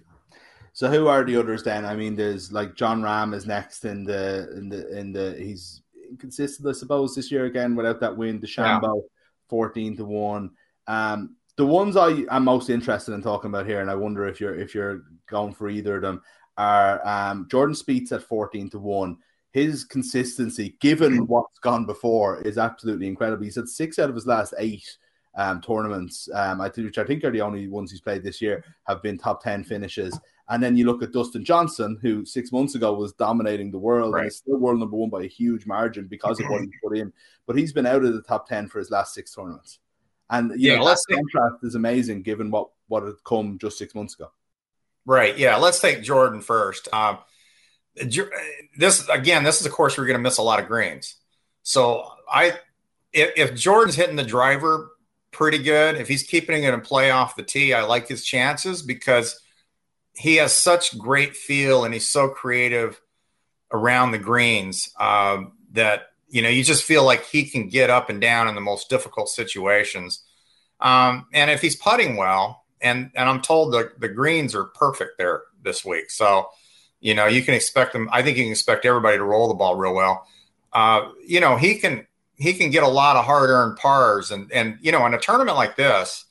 So 0.71 0.89
who 0.89 1.07
are 1.07 1.23
the 1.23 1.37
others 1.37 1.63
then? 1.63 1.85
I 1.85 1.95
mean, 1.95 2.15
there's 2.15 2.51
like 2.51 2.75
Jon 2.75 3.01
Rahm 3.01 3.33
is 3.33 3.45
next 3.45 3.85
in 3.85 4.05
the 4.05 4.49
in 4.57 4.69
the 4.69 4.97
in 4.97 5.11
the 5.11 5.35
he's 5.37 5.81
inconsistent, 6.09 6.67
I 6.67 6.71
suppose, 6.71 7.15
this 7.15 7.31
year 7.31 7.45
again 7.45 7.75
without 7.75 7.99
that 7.99 8.15
win. 8.15 8.39
DeChambeau, 8.39 8.81
yeah. 8.81 9.07
fourteen 9.49 9.97
to 9.97 10.05
one. 10.05 10.51
Um, 10.87 11.35
the 11.57 11.65
ones 11.65 11.97
I 11.97 12.23
am 12.29 12.45
most 12.45 12.69
interested 12.69 13.13
in 13.13 13.21
talking 13.21 13.49
about 13.49 13.65
here, 13.65 13.81
and 13.81 13.89
I 13.89 13.95
wonder 13.95 14.25
if 14.27 14.39
you're 14.39 14.55
if 14.55 14.73
you're 14.73 15.03
going 15.29 15.53
for 15.53 15.69
either 15.69 15.97
of 15.97 16.01
them, 16.01 16.21
are 16.57 17.05
um, 17.07 17.47
Jordan 17.49 17.75
Spieth 17.75 18.11
at 18.11 18.23
fourteen 18.23 18.69
to 18.71 18.79
one. 18.79 19.17
His 19.51 19.85
consistency, 19.85 20.75
given 20.81 21.27
what's 21.27 21.59
gone 21.59 21.85
before, 21.85 22.41
is 22.41 22.57
absolutely 22.57 23.07
incredible. 23.07 23.45
He's 23.45 23.55
had 23.55 23.69
six 23.69 23.99
out 23.99 24.09
of 24.09 24.15
his 24.15 24.27
last 24.27 24.53
eight 24.59 24.97
um, 25.35 25.61
tournaments, 25.61 26.29
um, 26.33 26.59
which 26.59 26.97
I 26.97 27.03
think 27.03 27.23
are 27.23 27.31
the 27.31 27.41
only 27.41 27.67
ones 27.67 27.91
he's 27.91 28.01
played 28.01 28.23
this 28.23 28.41
year, 28.41 28.63
have 28.87 29.01
been 29.01 29.17
top 29.17 29.43
10 29.43 29.63
finishes. 29.63 30.17
And 30.49 30.61
then 30.61 30.77
you 30.77 30.85
look 30.85 31.01
at 31.01 31.11
Dustin 31.11 31.43
Johnson, 31.43 31.97
who 32.01 32.23
six 32.23 32.51
months 32.51 32.75
ago 32.75 32.93
was 32.93 33.13
dominating 33.13 33.71
the 33.71 33.79
world 33.79 34.13
right. 34.13 34.21
and 34.21 34.27
is 34.27 34.37
still 34.37 34.57
world 34.57 34.79
number 34.79 34.95
one 34.95 35.09
by 35.09 35.23
a 35.23 35.27
huge 35.27 35.65
margin 35.65 36.07
because 36.07 36.39
of 36.39 36.47
what 36.47 36.61
he 36.61 36.69
put 36.83 36.97
in. 36.97 37.11
But 37.47 37.57
he's 37.57 37.73
been 37.73 37.87
out 37.87 38.05
of 38.05 38.13
the 38.13 38.21
top 38.21 38.47
10 38.47 38.67
for 38.67 38.79
his 38.79 38.91
last 38.91 39.13
six 39.13 39.33
tournaments. 39.33 39.79
And 40.29 40.51
yeah, 40.59 40.77
know, 40.77 40.85
that 40.85 40.97
contrast 41.09 41.63
is 41.63 41.75
amazing 41.75 42.23
given 42.23 42.51
what, 42.51 42.69
what 42.87 43.03
had 43.03 43.15
come 43.25 43.57
just 43.57 43.77
six 43.77 43.93
months 43.95 44.15
ago. 44.15 44.31
Right. 45.05 45.37
Yeah. 45.37 45.57
Let's 45.57 45.79
take 45.79 46.03
Jordan 46.03 46.41
first. 46.41 46.87
Um, 46.93 47.19
this 48.77 49.07
again, 49.09 49.43
this 49.43 49.61
is 49.61 49.67
a 49.67 49.69
course 49.69 49.97
we're 49.97 50.05
going 50.05 50.17
to 50.17 50.23
miss 50.23 50.37
a 50.37 50.41
lot 50.43 50.59
of 50.59 50.67
greens. 50.67 51.15
So 51.63 52.09
I, 52.29 52.53
if, 53.13 53.31
if 53.37 53.55
Jordan's 53.55 53.95
hitting 53.95 54.17
the 54.17 54.23
driver 54.23 54.91
pretty 55.35 55.57
good. 55.57 55.97
If 55.97 56.07
he's 56.07 56.23
keeping 56.23 56.63
it 56.63 56.73
in 56.73 56.79
play 56.79 57.11
off 57.11 57.35
the 57.35 57.43
tee, 57.43 57.73
I 57.73 57.81
like 57.81 58.07
his 58.07 58.23
chances 58.23 58.81
because 58.81 59.37
he 60.13 60.37
has 60.37 60.57
such 60.57 60.97
great 60.97 61.35
feel 61.35 61.83
and 61.83 61.93
he's 61.93 62.07
so 62.07 62.29
creative 62.29 63.01
around 63.69 64.11
the 64.11 64.17
greens 64.17 64.89
um, 64.97 65.51
that 65.73 66.03
you 66.29 66.41
know 66.41 66.47
you 66.47 66.63
just 66.63 66.83
feel 66.83 67.03
like 67.03 67.25
he 67.25 67.43
can 67.43 67.67
get 67.67 67.89
up 67.89 68.09
and 68.09 68.21
down 68.21 68.47
in 68.47 68.55
the 68.55 68.61
most 68.61 68.89
difficult 68.89 69.27
situations. 69.27 70.23
Um, 70.79 71.27
and 71.33 71.51
if 71.51 71.61
he's 71.61 71.75
putting 71.75 72.15
well, 72.15 72.63
and 72.81 73.11
and 73.15 73.29
I'm 73.29 73.41
told 73.41 73.73
the 73.73 73.91
the 73.97 74.09
greens 74.09 74.55
are 74.55 74.65
perfect 74.65 75.17
there 75.17 75.43
this 75.63 75.83
week, 75.83 76.11
so 76.11 76.49
you 76.99 77.13
know 77.13 77.27
you 77.27 77.41
can 77.41 77.53
expect 77.53 77.93
them. 77.93 78.09
I 78.11 78.21
think 78.21 78.37
you 78.37 78.43
can 78.43 78.51
expect 78.51 78.85
everybody 78.85 79.17
to 79.17 79.23
roll 79.23 79.47
the 79.47 79.53
ball 79.53 79.75
real 79.75 79.93
well. 79.93 80.27
Uh, 80.73 81.09
you 81.25 81.39
know 81.39 81.55
he 81.55 81.75
can 81.75 82.05
he 82.37 82.53
can 82.53 82.69
get 82.69 82.83
a 82.83 82.87
lot 82.87 83.15
of 83.15 83.25
hard 83.25 83.49
earned 83.49 83.77
pars, 83.77 84.31
and 84.31 84.51
and 84.51 84.77
you 84.81 84.91
know 84.91 85.05
in 85.05 85.13
a 85.13 85.19
tournament 85.19 85.57
like 85.57 85.75
this, 85.75 86.25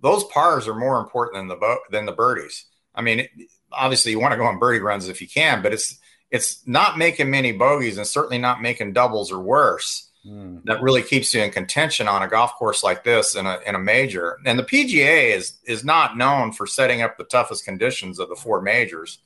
those 0.00 0.24
pars 0.24 0.66
are 0.68 0.74
more 0.74 1.00
important 1.00 1.36
than 1.36 1.48
the 1.48 1.56
bo- 1.56 1.80
than 1.90 2.06
the 2.06 2.12
birdies. 2.12 2.66
I 2.94 3.02
mean, 3.02 3.26
obviously 3.70 4.12
you 4.12 4.20
want 4.20 4.32
to 4.32 4.38
go 4.38 4.44
on 4.44 4.58
birdie 4.58 4.80
runs 4.80 5.08
if 5.08 5.20
you 5.20 5.28
can, 5.28 5.62
but 5.62 5.72
it's 5.72 5.98
it's 6.30 6.66
not 6.66 6.98
making 6.98 7.30
many 7.30 7.52
bogeys 7.52 7.98
and 7.98 8.06
certainly 8.06 8.38
not 8.38 8.62
making 8.62 8.94
doubles 8.94 9.30
or 9.30 9.38
worse. 9.38 10.10
Mm. 10.26 10.64
That 10.64 10.82
really 10.82 11.02
keeps 11.02 11.34
you 11.34 11.42
in 11.42 11.50
contention 11.50 12.06
on 12.06 12.22
a 12.22 12.28
golf 12.28 12.54
course 12.54 12.84
like 12.84 13.02
this 13.02 13.34
in 13.34 13.46
a 13.46 13.58
in 13.66 13.74
a 13.74 13.78
major. 13.78 14.38
And 14.46 14.58
the 14.58 14.62
PGA 14.62 15.34
is 15.34 15.58
is 15.64 15.84
not 15.84 16.16
known 16.16 16.52
for 16.52 16.66
setting 16.66 17.02
up 17.02 17.18
the 17.18 17.24
toughest 17.24 17.64
conditions 17.64 18.18
of 18.18 18.28
the 18.28 18.36
four 18.36 18.62
majors. 18.62 19.18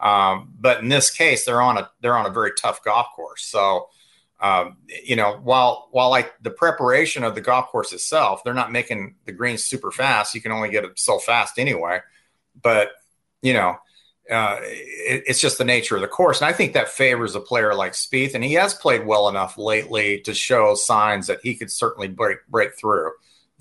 Um, 0.00 0.52
but 0.58 0.80
in 0.80 0.88
this 0.88 1.10
case, 1.10 1.44
they're 1.44 1.62
on 1.62 1.78
a 1.78 1.90
they're 2.00 2.16
on 2.16 2.26
a 2.26 2.30
very 2.30 2.52
tough 2.60 2.82
golf 2.82 3.06
course. 3.14 3.44
So 3.44 3.88
um, 4.42 4.78
you 5.04 5.14
know, 5.14 5.38
while 5.44 5.88
while 5.92 6.10
like 6.10 6.32
the 6.42 6.50
preparation 6.50 7.22
of 7.22 7.36
the 7.36 7.40
golf 7.40 7.68
course 7.68 7.92
itself, 7.92 8.42
they're 8.42 8.52
not 8.52 8.72
making 8.72 9.14
the 9.24 9.32
greens 9.32 9.62
super 9.62 9.92
fast. 9.92 10.34
You 10.34 10.40
can 10.40 10.50
only 10.50 10.68
get 10.68 10.84
it 10.84 10.98
so 10.98 11.20
fast 11.20 11.60
anyway. 11.60 12.00
But 12.60 12.90
you 13.40 13.52
know, 13.52 13.76
uh, 14.30 14.58
it, 14.60 15.24
it's 15.26 15.40
just 15.40 15.58
the 15.58 15.64
nature 15.64 15.96
of 15.96 16.02
the 16.02 16.08
course, 16.08 16.40
and 16.40 16.48
I 16.48 16.52
think 16.52 16.74
that 16.74 16.88
favors 16.88 17.34
a 17.34 17.40
player 17.40 17.74
like 17.74 17.92
Spieth, 17.92 18.34
and 18.34 18.44
he 18.44 18.54
has 18.54 18.74
played 18.74 19.06
well 19.06 19.28
enough 19.28 19.58
lately 19.58 20.20
to 20.20 20.34
show 20.34 20.74
signs 20.74 21.26
that 21.26 21.40
he 21.42 21.54
could 21.54 21.70
certainly 21.70 22.08
break 22.08 22.38
break 22.48 22.78
through. 22.78 23.12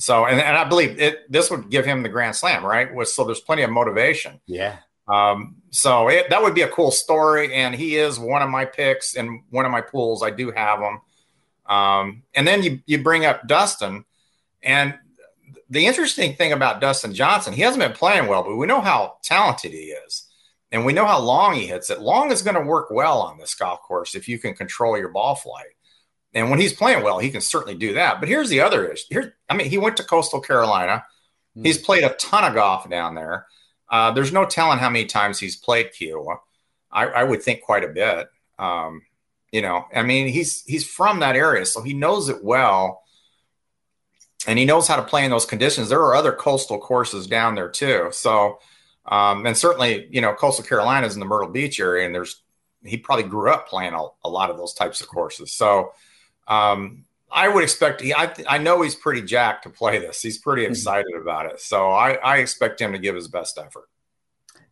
So, 0.01 0.25
and, 0.25 0.41
and 0.41 0.57
I 0.57 0.63
believe 0.63 0.99
it, 0.99 1.31
this 1.31 1.51
would 1.51 1.69
give 1.69 1.85
him 1.85 2.01
the 2.01 2.09
Grand 2.09 2.35
Slam, 2.35 2.65
right? 2.65 2.89
So 3.07 3.23
there's 3.23 3.39
plenty 3.39 3.61
of 3.61 3.69
motivation. 3.69 4.41
Yeah. 4.47 4.77
Um, 5.07 5.57
so 5.69 6.07
it, 6.07 6.31
that 6.31 6.41
would 6.41 6.55
be 6.55 6.63
a 6.63 6.67
cool 6.69 6.89
story. 6.89 7.53
And 7.53 7.75
he 7.75 7.97
is 7.97 8.17
one 8.17 8.41
of 8.41 8.49
my 8.49 8.65
picks 8.65 9.13
in 9.13 9.43
one 9.51 9.63
of 9.63 9.71
my 9.71 9.81
pools. 9.81 10.23
I 10.23 10.31
do 10.31 10.49
have 10.49 10.79
him. 10.79 11.01
Um, 11.67 12.23
and 12.33 12.47
then 12.47 12.63
you, 12.63 12.79
you 12.87 13.03
bring 13.03 13.25
up 13.25 13.47
Dustin. 13.47 14.05
And 14.63 14.97
the 15.69 15.85
interesting 15.85 16.33
thing 16.33 16.51
about 16.51 16.81
Dustin 16.81 17.13
Johnson, 17.13 17.53
he 17.53 17.61
hasn't 17.61 17.83
been 17.83 17.93
playing 17.93 18.27
well, 18.27 18.41
but 18.41 18.55
we 18.55 18.65
know 18.65 18.81
how 18.81 19.17
talented 19.23 19.71
he 19.71 19.93
is. 20.07 20.27
And 20.71 20.85
we 20.85 20.93
know 20.93 21.05
how 21.05 21.19
long 21.19 21.55
he 21.55 21.67
hits 21.67 21.89
it. 21.89 21.99
Long 21.99 22.31
is 22.31 22.41
going 22.41 22.55
to 22.55 22.61
work 22.61 22.91
well 22.91 23.21
on 23.21 23.37
this 23.37 23.55
golf 23.55 23.81
course 23.81 24.15
if 24.15 24.27
you 24.27 24.39
can 24.39 24.53
control 24.53 24.97
your 24.97 25.09
ball 25.09 25.35
flight. 25.35 25.65
And 26.33 26.49
when 26.49 26.59
he's 26.59 26.73
playing 26.73 27.03
well, 27.03 27.19
he 27.19 27.29
can 27.29 27.41
certainly 27.41 27.75
do 27.75 27.93
that. 27.95 28.19
But 28.19 28.29
here's 28.29 28.49
the 28.49 28.61
other 28.61 28.87
issue. 28.87 29.05
Here, 29.09 29.35
I 29.49 29.55
mean, 29.55 29.69
he 29.69 29.77
went 29.77 29.97
to 29.97 30.03
Coastal 30.03 30.39
Carolina. 30.39 31.03
Mm. 31.57 31.65
He's 31.65 31.77
played 31.77 32.05
a 32.05 32.13
ton 32.13 32.45
of 32.45 32.53
golf 32.53 32.89
down 32.89 33.15
there. 33.15 33.47
Uh, 33.89 34.11
there's 34.11 34.31
no 34.31 34.45
telling 34.45 34.79
how 34.79 34.89
many 34.89 35.05
times 35.05 35.39
he's 35.39 35.57
played 35.57 35.91
Kiawah. 35.91 36.37
I, 36.89 37.07
I 37.07 37.23
would 37.23 37.43
think 37.43 37.61
quite 37.61 37.83
a 37.83 37.89
bit. 37.89 38.29
Um, 38.57 39.01
you 39.51 39.61
know, 39.61 39.85
I 39.93 40.03
mean, 40.03 40.27
he's 40.29 40.63
he's 40.63 40.87
from 40.87 41.19
that 41.19 41.35
area, 41.35 41.65
so 41.65 41.81
he 41.81 41.93
knows 41.93 42.29
it 42.29 42.41
well, 42.43 43.03
and 44.47 44.57
he 44.57 44.63
knows 44.63 44.87
how 44.87 44.95
to 44.95 45.03
play 45.03 45.25
in 45.25 45.31
those 45.31 45.45
conditions. 45.45 45.89
There 45.89 45.99
are 45.99 46.15
other 46.15 46.31
coastal 46.31 46.79
courses 46.79 47.27
down 47.27 47.55
there 47.55 47.69
too. 47.69 48.09
So, 48.11 48.59
um, 49.05 49.45
and 49.45 49.57
certainly, 49.57 50.07
you 50.11 50.21
know, 50.21 50.33
coastal 50.33 50.65
Carolina 50.65 51.07
is 51.07 51.15
in 51.15 51.19
the 51.19 51.25
Myrtle 51.25 51.49
Beach 51.49 51.79
area, 51.79 52.05
and 52.05 52.13
there's 52.13 52.41
he 52.83 52.97
probably 52.97 53.23
grew 53.23 53.51
up 53.51 53.67
playing 53.67 53.93
a, 53.93 54.03
a 54.23 54.29
lot 54.29 54.49
of 54.49 54.57
those 54.57 54.73
types 54.73 55.01
of 55.01 55.07
courses. 55.07 55.51
So, 55.53 55.93
um, 56.47 57.05
I 57.31 57.47
would 57.47 57.63
expect. 57.63 58.01
He, 58.01 58.13
I 58.13 58.33
I 58.47 58.57
know 58.57 58.81
he's 58.81 58.95
pretty 58.95 59.21
jacked 59.21 59.63
to 59.63 59.69
play 59.69 59.99
this. 59.99 60.21
He's 60.21 60.37
pretty 60.37 60.63
mm-hmm. 60.63 60.71
excited 60.71 61.13
about 61.19 61.45
it. 61.45 61.61
So 61.61 61.91
I 61.91 62.13
I 62.15 62.37
expect 62.37 62.81
him 62.81 62.91
to 62.91 62.99
give 62.99 63.15
his 63.15 63.27
best 63.27 63.57
effort. 63.57 63.89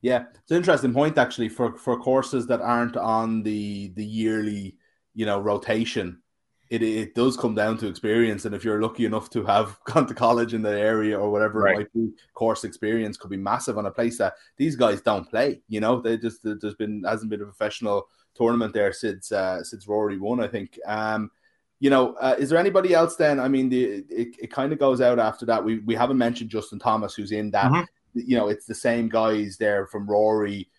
Yeah, 0.01 0.25
it's 0.33 0.51
an 0.51 0.57
interesting 0.57 0.93
point 0.93 1.17
actually 1.17 1.49
for 1.49 1.77
for 1.77 1.99
courses 1.99 2.47
that 2.47 2.61
aren't 2.61 2.97
on 2.97 3.43
the 3.43 3.93
the 3.95 4.05
yearly 4.05 4.77
you 5.13 5.25
know 5.25 5.39
rotation. 5.39 6.21
It, 6.69 6.83
it 6.83 7.15
does 7.15 7.35
come 7.35 7.55
down 7.55 7.77
to 7.79 7.87
experience, 7.87 8.45
and 8.45 8.53
if 8.53 8.63
you're 8.63 8.81
lucky 8.81 9.05
enough 9.05 9.29
to 9.31 9.43
have 9.45 9.79
gone 9.85 10.05
to 10.07 10.13
college 10.13 10.53
in 10.53 10.61
the 10.61 10.69
area 10.69 11.19
or 11.19 11.31
whatever 11.31 11.61
right. 11.61 11.73
it 11.73 11.77
might 11.77 11.93
be, 11.93 12.11
course 12.33 12.63
experience 12.63 13.17
could 13.17 13.31
be 13.31 13.37
massive 13.37 13.77
on 13.77 13.87
a 13.87 13.91
place 13.91 14.19
that 14.19 14.33
these 14.57 14.75
guys 14.75 15.01
don't 15.01 15.29
play. 15.29 15.61
You 15.67 15.79
know, 15.79 15.99
they 15.99 16.17
just 16.17 16.41
there's 16.43 16.75
been 16.75 17.03
hasn't 17.07 17.31
been 17.31 17.41
a 17.41 17.45
professional 17.45 18.07
tournament 18.35 18.73
there 18.73 18.93
since 18.93 19.31
uh, 19.31 19.63
since 19.63 19.87
Rory 19.87 20.17
won, 20.17 20.39
I 20.39 20.47
think. 20.47 20.79
Um, 20.85 21.31
you 21.79 21.89
know, 21.89 22.13
uh, 22.15 22.35
is 22.37 22.49
there 22.49 22.59
anybody 22.59 22.93
else 22.93 23.15
then? 23.15 23.39
I 23.39 23.47
mean, 23.47 23.69
the, 23.69 23.83
it, 24.09 24.35
it 24.37 24.51
kind 24.51 24.73
of 24.73 24.79
goes 24.79 24.99
out 25.01 25.17
after 25.17 25.45
that. 25.45 25.63
We 25.63 25.79
we 25.79 25.95
haven't 25.95 26.17
mentioned 26.17 26.49
Justin 26.49 26.79
Thomas, 26.79 27.15
who's 27.15 27.31
in 27.31 27.51
that. 27.51 27.71
Mm-hmm. 27.71 27.83
You 28.13 28.37
know, 28.37 28.47
it's 28.47 28.65
the 28.65 28.75
same 28.75 29.07
guys 29.07 29.57
there 29.57 29.87
from 29.87 30.09
Rory, 30.09 30.69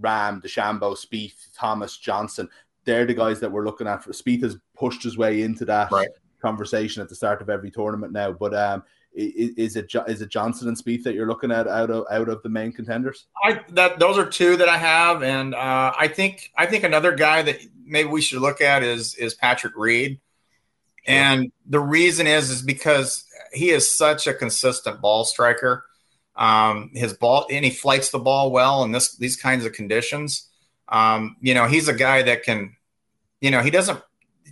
Rahm, 0.00 0.42
DeChambeau, 0.42 0.96
Spieth, 0.96 1.48
Thomas, 1.56 1.96
Johnson. 1.96 2.48
They're 2.84 3.06
the 3.06 3.14
guys 3.14 3.40
that 3.40 3.52
we're 3.52 3.64
looking 3.64 3.86
at. 3.86 4.02
For 4.02 4.12
Spieth 4.12 4.42
has 4.42 4.56
pushed 4.76 5.02
his 5.02 5.18
way 5.18 5.42
into 5.42 5.64
that 5.66 5.90
right. 5.92 6.08
conversation 6.40 7.02
at 7.02 7.08
the 7.08 7.14
start 7.14 7.42
of 7.42 7.50
every 7.50 7.70
tournament 7.70 8.12
now. 8.12 8.32
But 8.32 8.54
um, 8.54 8.82
is, 9.12 9.76
it 9.76 9.92
is 10.06 10.22
it 10.22 10.30
Johnson 10.30 10.68
and 10.68 10.76
Spieth 10.76 11.02
that 11.02 11.14
you're 11.14 11.26
looking 11.26 11.50
at 11.50 11.66
out 11.66 11.90
of 11.90 12.06
out 12.10 12.28
of 12.28 12.42
the 12.42 12.48
main 12.48 12.72
contenders? 12.72 13.26
I 13.44 13.60
that 13.70 13.98
those 13.98 14.18
are 14.18 14.26
two 14.26 14.56
that 14.56 14.68
I 14.68 14.78
have, 14.78 15.22
and 15.22 15.54
uh, 15.54 15.92
I 15.98 16.08
think 16.08 16.50
I 16.56 16.66
think 16.66 16.84
another 16.84 17.14
guy 17.14 17.42
that 17.42 17.60
maybe 17.84 18.08
we 18.08 18.20
should 18.20 18.40
look 18.40 18.60
at 18.60 18.82
is 18.82 19.14
is 19.14 19.34
Patrick 19.34 19.74
Reed. 19.76 20.20
And 21.06 21.50
the 21.66 21.80
reason 21.80 22.26
is 22.26 22.50
is 22.50 22.62
because 22.62 23.24
he 23.52 23.70
is 23.70 23.92
such 23.92 24.26
a 24.26 24.34
consistent 24.34 25.00
ball 25.00 25.24
striker. 25.24 25.84
Um, 26.36 26.90
his 26.94 27.12
ball 27.12 27.46
and 27.50 27.64
he 27.64 27.70
flights 27.70 28.10
the 28.10 28.18
ball 28.18 28.52
well 28.52 28.84
in 28.84 28.92
this 28.92 29.16
these 29.16 29.36
kinds 29.36 29.64
of 29.64 29.72
conditions. 29.72 30.48
Um, 30.90 31.36
you 31.40 31.54
know, 31.54 31.66
he's 31.66 31.88
a 31.88 31.94
guy 31.94 32.22
that 32.22 32.42
can, 32.42 32.76
you 33.40 33.50
know, 33.50 33.62
he 33.62 33.70
doesn't 33.70 34.00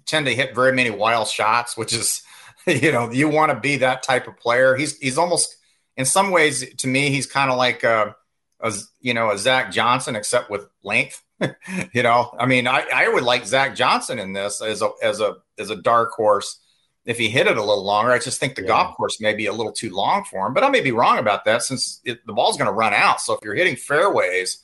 tend 0.06 0.26
to 0.26 0.34
hit 0.34 0.54
very 0.54 0.72
many 0.72 0.90
wild 0.90 1.28
shots, 1.28 1.76
which 1.76 1.92
is, 1.92 2.22
you 2.66 2.92
know, 2.92 3.10
you 3.10 3.28
want 3.28 3.52
to 3.52 3.58
be 3.58 3.78
that 3.78 4.02
type 4.02 4.28
of 4.28 4.36
player. 4.36 4.76
He's 4.76 4.96
he's 4.98 5.18
almost 5.18 5.56
in 5.96 6.04
some 6.04 6.30
ways 6.30 6.74
to 6.76 6.86
me 6.86 7.10
he's 7.10 7.26
kind 7.26 7.50
of 7.50 7.58
like 7.58 7.82
a, 7.82 8.14
a 8.60 8.72
you 9.00 9.12
know 9.14 9.30
a 9.30 9.38
Zach 9.38 9.72
Johnson 9.72 10.16
except 10.16 10.50
with 10.50 10.66
length. 10.82 11.22
you 11.92 12.02
know, 12.02 12.34
I 12.38 12.46
mean, 12.46 12.66
I, 12.66 12.84
I 12.92 13.08
would 13.08 13.22
like 13.22 13.46
Zach 13.46 13.76
Johnson 13.76 14.18
in 14.18 14.32
this 14.32 14.60
as 14.60 14.82
a 14.82 14.90
as 15.02 15.20
a 15.20 15.36
as 15.58 15.70
a 15.70 15.76
dark 15.76 16.12
horse 16.12 16.58
if 17.04 17.16
he 17.16 17.28
hit 17.28 17.46
it 17.46 17.56
a 17.56 17.64
little 17.64 17.84
longer. 17.84 18.10
I 18.10 18.18
just 18.18 18.38
think 18.38 18.54
the 18.54 18.62
yeah. 18.62 18.68
golf 18.68 18.96
course 18.96 19.20
may 19.20 19.34
be 19.34 19.46
a 19.46 19.52
little 19.52 19.72
too 19.72 19.90
long 19.90 20.24
for 20.24 20.46
him, 20.46 20.52
but 20.52 20.62
I 20.62 20.68
may 20.68 20.80
be 20.80 20.92
wrong 20.92 21.18
about 21.18 21.44
that 21.46 21.62
since 21.62 22.00
it, 22.04 22.24
the 22.26 22.32
ball's 22.32 22.56
going 22.56 22.68
to 22.68 22.72
run 22.72 22.92
out. 22.92 23.20
So 23.20 23.34
if 23.34 23.40
you're 23.42 23.54
hitting 23.54 23.76
fairways, 23.76 24.62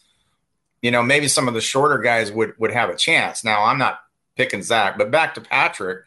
you 0.85 0.91
know, 0.91 1.03
maybe 1.03 1.29
some 1.29 1.49
of 1.49 1.55
the 1.55 1.63
shorter 1.63 1.97
guys 1.97 2.31
would 2.31 2.53
would 2.59 2.71
have 2.71 2.91
a 2.91 2.95
chance. 2.95 3.43
Now 3.43 3.65
I'm 3.65 3.79
not 3.79 4.01
picking 4.37 4.63
Zach, 4.63 4.99
but 4.99 5.11
back 5.11 5.35
to 5.35 5.41
Patrick, 5.41 6.05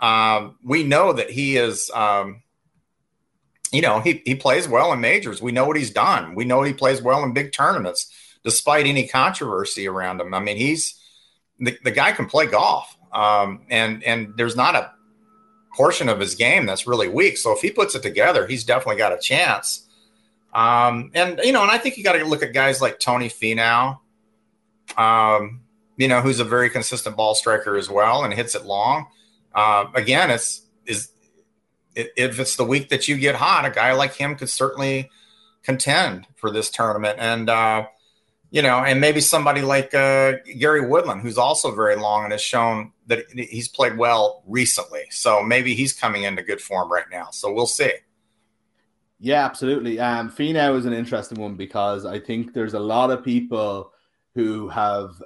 um, 0.00 0.56
we 0.64 0.84
know 0.84 1.12
that 1.12 1.28
he 1.28 1.58
is. 1.58 1.90
Um, 1.90 2.42
you 3.72 3.82
know, 3.82 4.00
he, 4.00 4.22
he 4.24 4.34
plays 4.34 4.68
well 4.68 4.90
in 4.92 5.00
majors. 5.02 5.42
We 5.42 5.52
know 5.52 5.66
what 5.66 5.76
he's 5.76 5.90
done. 5.90 6.34
We 6.34 6.46
know 6.46 6.62
he 6.62 6.72
plays 6.72 7.02
well 7.02 7.24
in 7.24 7.34
big 7.34 7.52
tournaments 7.52 8.10
despite 8.42 8.86
any 8.86 9.06
controversy 9.06 9.86
around 9.86 10.20
him. 10.20 10.32
I 10.32 10.40
mean, 10.40 10.56
he's 10.56 10.98
the, 11.58 11.76
the 11.84 11.90
guy 11.90 12.12
can 12.12 12.24
play 12.24 12.46
golf, 12.46 12.96
um, 13.12 13.66
and 13.68 14.02
and 14.02 14.32
there's 14.38 14.56
not 14.56 14.76
a 14.76 14.92
portion 15.74 16.08
of 16.08 16.20
his 16.20 16.34
game 16.34 16.64
that's 16.64 16.86
really 16.86 17.08
weak. 17.08 17.36
So 17.36 17.52
if 17.52 17.60
he 17.60 17.70
puts 17.70 17.94
it 17.94 18.02
together, 18.02 18.46
he's 18.46 18.64
definitely 18.64 18.96
got 18.96 19.12
a 19.12 19.18
chance. 19.18 19.86
Um, 20.54 21.10
and 21.12 21.38
you 21.44 21.52
know, 21.52 21.60
and 21.60 21.70
I 21.70 21.76
think 21.76 21.98
you 21.98 22.04
got 22.04 22.12
to 22.12 22.24
look 22.24 22.42
at 22.42 22.54
guys 22.54 22.80
like 22.80 22.98
Tony 22.98 23.28
Finau, 23.28 23.98
um, 24.96 25.62
you 25.96 26.08
know, 26.08 26.20
who's 26.20 26.40
a 26.40 26.44
very 26.44 26.70
consistent 26.70 27.16
ball 27.16 27.34
striker 27.34 27.76
as 27.76 27.88
well 27.88 28.24
and 28.24 28.32
hits 28.34 28.54
it 28.54 28.64
long. 28.64 29.06
Uh, 29.54 29.86
again, 29.94 30.30
it's 30.30 30.62
is 30.84 31.10
if 31.94 32.38
it's 32.38 32.56
the 32.56 32.64
week 32.64 32.90
that 32.90 33.08
you 33.08 33.16
get 33.16 33.34
hot, 33.34 33.64
a 33.64 33.70
guy 33.70 33.92
like 33.92 34.14
him 34.14 34.36
could 34.36 34.50
certainly 34.50 35.10
contend 35.62 36.26
for 36.36 36.50
this 36.50 36.70
tournament. 36.70 37.18
And 37.18 37.48
uh, 37.48 37.86
you 38.50 38.62
know, 38.62 38.78
and 38.78 39.00
maybe 39.00 39.20
somebody 39.20 39.62
like 39.62 39.92
uh, 39.94 40.34
Gary 40.58 40.86
Woodland, 40.86 41.22
who's 41.22 41.38
also 41.38 41.74
very 41.74 41.96
long 41.96 42.24
and 42.24 42.32
has 42.32 42.42
shown 42.42 42.92
that 43.06 43.24
he's 43.30 43.68
played 43.68 43.96
well 43.96 44.42
recently. 44.46 45.04
So 45.10 45.42
maybe 45.42 45.74
he's 45.74 45.92
coming 45.92 46.22
into 46.22 46.42
good 46.42 46.60
form 46.60 46.92
right 46.92 47.04
now. 47.10 47.30
So 47.32 47.52
we'll 47.52 47.66
see. 47.66 47.92
Yeah, 49.18 49.44
absolutely. 49.44 49.98
Um, 49.98 50.30
Finau 50.30 50.76
is 50.76 50.84
an 50.84 50.92
interesting 50.92 51.40
one 51.40 51.54
because 51.54 52.04
I 52.04 52.20
think 52.20 52.52
there's 52.52 52.74
a 52.74 52.80
lot 52.80 53.10
of 53.10 53.24
people 53.24 53.92
who 54.36 54.68
have 54.68 55.20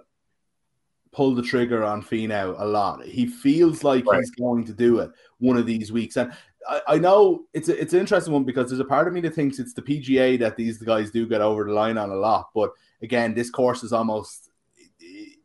pulled 1.13 1.37
the 1.37 1.43
trigger 1.43 1.83
on 1.83 2.01
Finau 2.01 2.55
a 2.59 2.65
lot. 2.65 3.05
He 3.05 3.27
feels 3.27 3.85
like 3.85 4.07
right. 4.07 4.21
he's 4.21 4.31
going 4.31 4.65
to 4.65 4.73
do 4.73 5.01
it 5.01 5.11
one 5.39 5.59
of 5.59 5.67
these 5.67 5.93
weeks, 5.93 6.17
and 6.17 6.33
I, 6.69 6.81
I 6.89 6.99
know 6.99 7.45
it's 7.53 7.69
a, 7.69 7.79
it's 7.79 7.93
an 7.93 8.01
interesting 8.01 8.33
one 8.33 8.45
because 8.45 8.71
there's 8.71 8.81
a 8.81 8.85
part 8.85 9.09
of 9.09 9.13
me 9.13 9.21
that 9.23 9.35
thinks 9.35 9.59
it's 9.59 9.75
the 9.75 9.83
PGA 9.83 10.39
that 10.39 10.57
these 10.57 10.79
guys 10.79 11.11
do 11.11 11.27
get 11.27 11.41
over 11.41 11.65
the 11.65 11.73
line 11.73 11.99
on 11.99 12.11
a 12.11 12.15
lot, 12.15 12.51
but 12.55 12.71
again, 13.03 13.35
this 13.35 13.51
course 13.51 13.83
is 13.83 13.93
almost, 13.93 14.51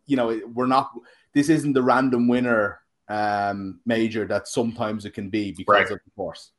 you 0.05 0.15
know, 0.15 0.39
we're 0.53 0.67
not. 0.67 0.91
This 1.33 1.49
isn't 1.49 1.73
the 1.73 1.83
random 1.83 2.27
winner 2.27 2.79
um, 3.09 3.79
major 3.85 4.25
that 4.27 4.47
sometimes 4.47 5.05
it 5.05 5.11
can 5.11 5.29
be 5.29 5.51
because 5.51 5.73
right. 5.73 5.91
of 5.91 5.99
the 6.05 6.11
course. 6.15 6.51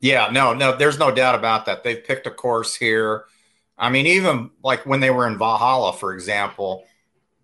Yeah, 0.00 0.28
no, 0.30 0.52
no, 0.52 0.76
there's 0.76 0.98
no 0.98 1.10
doubt 1.10 1.34
about 1.34 1.64
that. 1.66 1.82
They've 1.82 2.02
picked 2.02 2.26
a 2.26 2.30
course 2.30 2.74
here. 2.74 3.24
I 3.76 3.90
mean, 3.90 4.06
even 4.06 4.50
like 4.62 4.86
when 4.86 5.00
they 5.00 5.10
were 5.10 5.26
in 5.26 5.38
Valhalla, 5.38 5.92
for 5.92 6.14
example, 6.14 6.84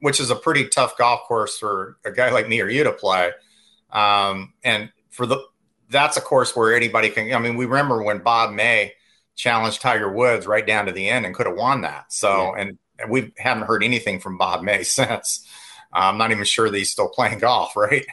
which 0.00 0.20
is 0.20 0.30
a 0.30 0.36
pretty 0.36 0.68
tough 0.68 0.96
golf 0.96 1.22
course 1.22 1.58
for 1.58 1.98
a 2.04 2.12
guy 2.12 2.30
like 2.30 2.48
me 2.48 2.60
or 2.60 2.68
you 2.68 2.84
to 2.84 2.92
play. 2.92 3.32
Um, 3.90 4.54
and 4.62 4.90
for 5.10 5.26
the 5.26 5.42
that's 5.90 6.16
a 6.16 6.20
course 6.20 6.54
where 6.54 6.74
anybody 6.74 7.10
can. 7.10 7.32
I 7.34 7.38
mean, 7.38 7.56
we 7.56 7.66
remember 7.66 8.02
when 8.02 8.18
Bob 8.18 8.52
May 8.52 8.92
challenged 9.34 9.80
Tiger 9.80 10.10
Woods 10.10 10.46
right 10.46 10.66
down 10.66 10.86
to 10.86 10.92
the 10.92 11.08
end 11.08 11.26
and 11.26 11.34
could 11.34 11.46
have 11.46 11.56
won 11.56 11.82
that. 11.82 12.12
So, 12.12 12.54
yeah. 12.54 12.62
and, 12.62 12.78
and, 12.98 13.10
we 13.10 13.32
haven't 13.38 13.66
heard 13.66 13.82
anything 13.82 14.20
from 14.20 14.38
Bob 14.38 14.62
May 14.62 14.82
since. 14.84 15.46
I'm 15.92 16.18
not 16.18 16.30
even 16.30 16.44
sure 16.44 16.70
that 16.70 16.76
he's 16.76 16.90
still 16.90 17.08
playing 17.08 17.40
golf, 17.40 17.76
right? 17.76 18.06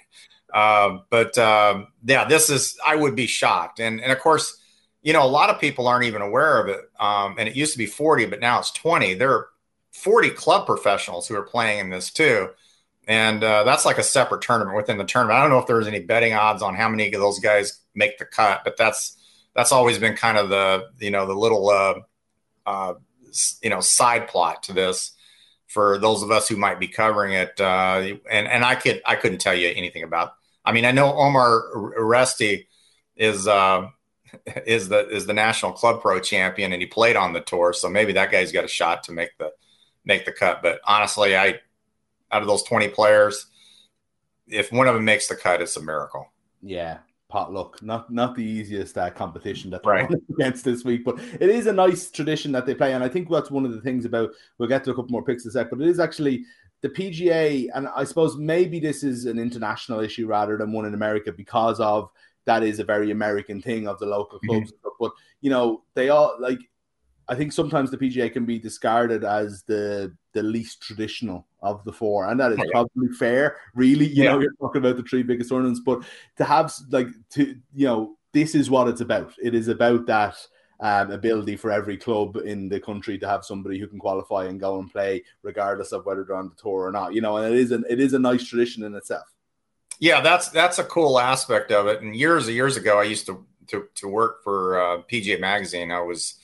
Uh, 0.54 1.00
but 1.10 1.38
um, 1.38 1.88
yeah, 2.04 2.26
this 2.26 2.50
is, 2.50 2.78
I 2.86 2.96
would 2.96 3.16
be 3.16 3.28
shocked. 3.28 3.80
And, 3.80 4.02
and 4.02 4.12
of 4.12 4.20
course, 4.20 4.58
you 5.02 5.14
know, 5.14 5.24
a 5.24 5.28
lot 5.28 5.50
of 5.50 5.60
people 5.60 5.88
aren't 5.88 6.06
even 6.06 6.22
aware 6.22 6.62
of 6.62 6.70
it. 6.70 6.82
Um, 7.00 7.36
and 7.38 7.48
it 7.48 7.56
used 7.56 7.72
to 7.74 7.78
be 7.78 7.86
40, 7.86 8.26
but 8.26 8.40
now 8.40 8.60
it's 8.60 8.72
20. 8.72 9.14
There 9.14 9.32
are 9.32 9.48
40 9.92 10.32
club 10.32 10.66
professionals 10.66 11.28
who 11.28 11.36
are 11.36 11.44
playing 11.44 11.80
in 11.80 11.90
this 11.90 12.12
too. 12.12 12.50
And 13.08 13.44
uh, 13.44 13.64
that's 13.64 13.86
like 13.86 13.98
a 13.98 14.04
separate 14.04 14.42
tournament 14.42 14.76
within 14.76 14.98
the 14.98 15.06
tournament. 15.06 15.38
I 15.38 15.42
don't 15.42 15.50
know 15.50 15.60
if 15.60 15.68
there's 15.68 15.88
any 15.88 16.02
betting 16.02 16.34
odds 16.34 16.62
on 16.62 16.76
how 16.76 16.90
many 16.90 17.12
of 17.14 17.20
those 17.22 17.40
guys 17.40 17.80
make 17.96 18.18
the 18.18 18.26
cut, 18.26 18.62
but 18.64 18.76
that's 18.76 19.16
that's 19.56 19.72
always 19.72 19.98
been 19.98 20.16
kind 20.16 20.38
of 20.38 20.50
the 20.50 20.88
you 21.00 21.10
know 21.10 21.26
the 21.26 21.34
little 21.34 21.70
uh, 21.70 21.94
uh, 22.66 22.94
you 23.64 23.70
know 23.70 23.80
side 23.80 24.28
plot 24.28 24.64
to 24.64 24.74
this 24.74 25.14
for 25.68 25.98
those 25.98 26.22
of 26.22 26.32
us 26.32 26.50
who 26.50 26.58
might 26.58 26.80
be 26.82 26.88
covering 26.88 27.34
it. 27.34 27.60
Uh, 27.60 28.16
and 28.30 28.48
and 28.48 28.66
I 28.66 28.76
could 28.76 29.02
I 29.06 29.16
couldn't 29.16 29.40
tell 29.40 29.56
you 29.56 29.70
anything 29.74 30.04
about. 30.04 30.34
I 30.66 30.74
mean, 30.74 30.84
I 30.84 30.92
know 30.92 31.14
Omar 31.14 31.64
Uresti 31.98 32.68
is 33.16 33.48
uh, 33.48 33.88
is 34.66 34.90
the 34.90 35.08
is 35.10 35.26
the 35.26 35.34
national 35.34 35.72
club 35.72 36.02
pro 36.02 36.20
champion, 36.20 36.74
and 36.74 36.82
he 36.82 36.88
played 36.88 37.16
on 37.16 37.34
the 37.34 37.42
tour, 37.42 37.74
so 37.74 37.90
maybe 37.90 38.14
that 38.14 38.32
guy's 38.32 38.52
got 38.52 38.66
a 38.66 38.70
shot 38.70 39.04
to 39.04 39.12
make 39.12 39.38
the 39.38 39.52
make 40.06 40.26
the 40.26 40.32
cut. 40.32 40.62
But 40.62 40.80
honestly, 40.86 41.38
I 41.38 41.60
out 42.32 42.42
of 42.42 42.48
those 42.48 42.64
twenty 42.64 42.88
players, 42.88 43.48
if 44.48 44.72
one 44.72 44.88
of 44.88 44.96
them 44.96 45.06
makes 45.06 45.28
the 45.28 45.36
cut, 45.36 45.62
it's 45.62 45.78
a 45.78 45.84
miracle. 45.84 46.32
Yeah, 46.62 47.00
potluck. 47.30 47.82
Not 47.82 48.12
not 48.12 48.36
the 48.36 48.44
easiest 48.44 48.98
uh, 48.98 49.10
competition 49.10 49.70
that 49.72 49.84
they're 49.84 49.94
right. 49.94 50.10
against 50.30 50.66
this 50.66 50.84
week, 50.84 51.04
but 51.04 51.20
it 51.40 51.50
is 51.50 51.68
a 51.68 51.74
nice 51.74 52.10
tradition 52.10 52.52
that 52.54 52.66
they 52.66 52.76
play, 52.76 52.94
and 52.94 53.04
I 53.04 53.10
think 53.10 53.30
that's 53.30 53.52
one 53.52 53.66
of 53.66 53.74
the 53.74 53.82
things 53.82 54.06
about. 54.06 54.32
We'll 54.58 54.70
get 54.70 54.84
to 54.86 54.92
a 54.92 54.96
couple 54.96 55.12
more 55.12 55.24
picks 55.24 55.46
in 55.46 55.50
a 55.50 55.52
sec, 55.52 55.70
but 55.70 55.82
it 55.82 55.88
is 55.88 56.00
actually 56.00 56.46
the 56.82 56.90
PGA, 56.90 57.70
and 57.74 57.88
I 57.96 58.04
suppose 58.04 58.38
maybe 58.38 58.80
this 58.80 59.04
is 59.04 59.26
an 59.26 59.40
international 59.40 60.00
issue 60.00 60.28
rather 60.28 60.58
than 60.58 60.72
one 60.72 60.86
in 60.86 60.94
America 60.94 61.32
because 61.32 61.80
of 61.80 62.12
that 62.48 62.64
is 62.64 62.80
a 62.80 62.84
very 62.84 63.12
American 63.12 63.62
thing 63.62 63.88
of 63.88 64.00
the 64.00 64.08
local 64.08 64.40
mm-hmm. 64.40 64.50
clubs. 64.50 64.72
Mm-hmm. 64.72 64.88
But 65.00 65.12
you 65.42 65.52
know, 65.52 65.84
they 65.94 66.10
all 66.10 66.36
like 66.40 66.60
I 67.30 67.36
think 67.36 67.52
sometimes 67.52 67.92
the 67.92 67.98
PGA 67.98 68.32
can 68.32 68.46
be 68.46 68.58
discarded 68.58 69.24
as 69.24 69.64
the 69.64 70.16
the 70.34 70.42
least 70.42 70.82
traditional 70.82 71.46
of 71.62 71.84
the 71.84 71.92
four, 71.92 72.28
and 72.28 72.40
that 72.40 72.54
is 72.54 72.60
probably 72.72 73.10
fair. 73.10 73.58
Really, 73.76 74.08
you 74.08 74.24
yeah. 74.24 74.32
know, 74.32 74.40
you're 74.40 74.54
talking 74.60 74.80
about 74.80 74.98
the 74.98 75.04
three 75.04 75.24
biggest 75.24 75.50
tournaments, 75.50 75.82
but 75.86 76.04
to 76.38 76.46
have 76.46 76.74
like 76.90 77.10
to 77.32 77.56
you 77.76 77.86
know, 77.86 78.18
this 78.34 78.56
is 78.56 78.70
what 78.70 78.88
it's 78.88 79.02
about. 79.02 79.34
It 79.44 79.54
is 79.54 79.68
about 79.68 80.06
that 80.08 80.38
um, 80.80 81.12
ability 81.12 81.58
for 81.58 81.72
every 81.72 81.98
club 81.98 82.38
in 82.38 82.70
the 82.70 82.80
country 82.80 83.18
to 83.18 83.28
have 83.28 83.44
somebody 83.44 83.78
who 83.78 83.88
can 83.88 84.00
qualify 84.00 84.46
and 84.46 84.60
go 84.60 84.80
and 84.80 84.90
play, 84.90 85.24
regardless 85.42 85.92
of 85.92 86.06
whether 86.06 86.24
they're 86.24 86.38
on 86.38 86.50
the 86.50 86.56
tour 86.56 86.86
or 86.86 86.92
not. 86.92 87.14
You 87.14 87.22
know, 87.22 87.38
and 87.38 87.54
it 87.54 87.60
is 87.60 87.72
an 87.72 87.84
it 87.90 88.00
is 88.00 88.14
a 88.14 88.20
nice 88.20 88.46
tradition 88.48 88.84
in 88.84 88.96
itself. 88.96 89.34
Yeah, 90.00 90.22
that's 90.22 90.50
that's 90.50 90.80
a 90.80 90.84
cool 90.84 91.20
aspect 91.20 91.72
of 91.72 91.88
it. 91.88 92.02
And 92.02 92.16
years 92.16 92.48
and 92.48 92.56
years 92.56 92.78
ago, 92.78 93.00
I 93.00 93.04
used 93.04 93.26
to 93.28 93.46
to, 93.68 93.88
to 93.96 94.08
work 94.08 94.44
for 94.44 94.80
uh, 94.80 95.02
PGA 95.12 95.40
Magazine. 95.40 95.92
I 95.92 96.02
was 96.02 96.36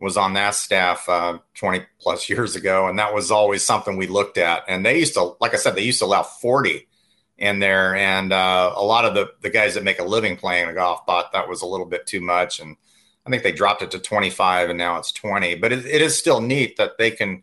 was 0.00 0.16
on 0.16 0.32
that 0.32 0.54
staff 0.54 1.06
uh, 1.08 1.38
20 1.54 1.84
plus 2.00 2.28
years 2.28 2.56
ago, 2.56 2.88
and 2.88 2.98
that 2.98 3.14
was 3.14 3.30
always 3.30 3.62
something 3.62 3.96
we 3.96 4.06
looked 4.06 4.38
at. 4.38 4.64
And 4.66 4.84
they 4.84 4.98
used 4.98 5.14
to, 5.14 5.36
like 5.40 5.52
I 5.52 5.58
said, 5.58 5.74
they 5.74 5.82
used 5.82 5.98
to 5.98 6.06
allow 6.06 6.22
40 6.22 6.88
in 7.36 7.58
there, 7.58 7.94
and 7.94 8.32
uh, 8.32 8.72
a 8.76 8.84
lot 8.84 9.04
of 9.04 9.14
the 9.14 9.30
the 9.40 9.50
guys 9.50 9.74
that 9.74 9.84
make 9.84 9.98
a 9.98 10.04
living 10.04 10.36
playing 10.36 10.74
golf 10.74 11.06
thought 11.06 11.32
that 11.32 11.48
was 11.48 11.62
a 11.62 11.66
little 11.66 11.86
bit 11.86 12.06
too 12.06 12.20
much, 12.20 12.60
and 12.60 12.76
I 13.26 13.30
think 13.30 13.42
they 13.42 13.52
dropped 13.52 13.82
it 13.82 13.90
to 13.92 13.98
25, 13.98 14.70
and 14.70 14.78
now 14.78 14.98
it's 14.98 15.12
20. 15.12 15.54
But 15.56 15.72
it, 15.72 15.86
it 15.86 16.02
is 16.02 16.18
still 16.18 16.40
neat 16.40 16.76
that 16.76 16.98
they 16.98 17.10
can 17.10 17.42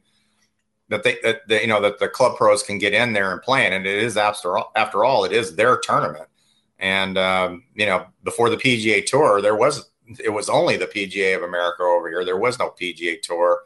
that 0.89 1.03
they 1.03 1.17
that 1.21 1.61
you 1.61 1.67
know 1.67 1.81
that 1.81 1.99
the 1.99 2.07
club 2.07 2.37
pros 2.37 2.63
can 2.63 2.77
get 2.77 2.93
in 2.93 3.13
there 3.13 3.31
and 3.31 3.41
play. 3.41 3.65
And 3.65 3.85
it 3.85 4.03
is 4.03 4.17
after 4.17 4.57
all, 4.57 4.71
after 4.75 5.03
all 5.03 5.25
it 5.25 5.31
is 5.31 5.55
their 5.55 5.77
tournament. 5.77 6.27
And 6.79 7.17
um, 7.17 7.63
you 7.75 7.85
know 7.85 8.05
before 8.23 8.49
the 8.49 8.57
PGA 8.57 9.05
Tour 9.05 9.41
there 9.41 9.55
was 9.55 9.89
it 10.23 10.29
was 10.29 10.49
only 10.49 10.77
the 10.77 10.87
PGA 10.87 11.35
of 11.35 11.43
America 11.43 11.83
over 11.83 12.09
here. 12.09 12.23
There 12.23 12.37
was 12.37 12.59
no 12.59 12.69
PGA 12.69 13.21
Tour. 13.21 13.59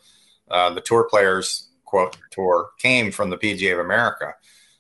Uh, 0.49 0.71
the 0.71 0.81
tour 0.81 1.07
players 1.09 1.69
quote 1.85 2.17
tour 2.31 2.71
came 2.79 3.11
from 3.11 3.29
the 3.29 3.37
PGA 3.37 3.73
of 3.73 3.79
America. 3.79 4.33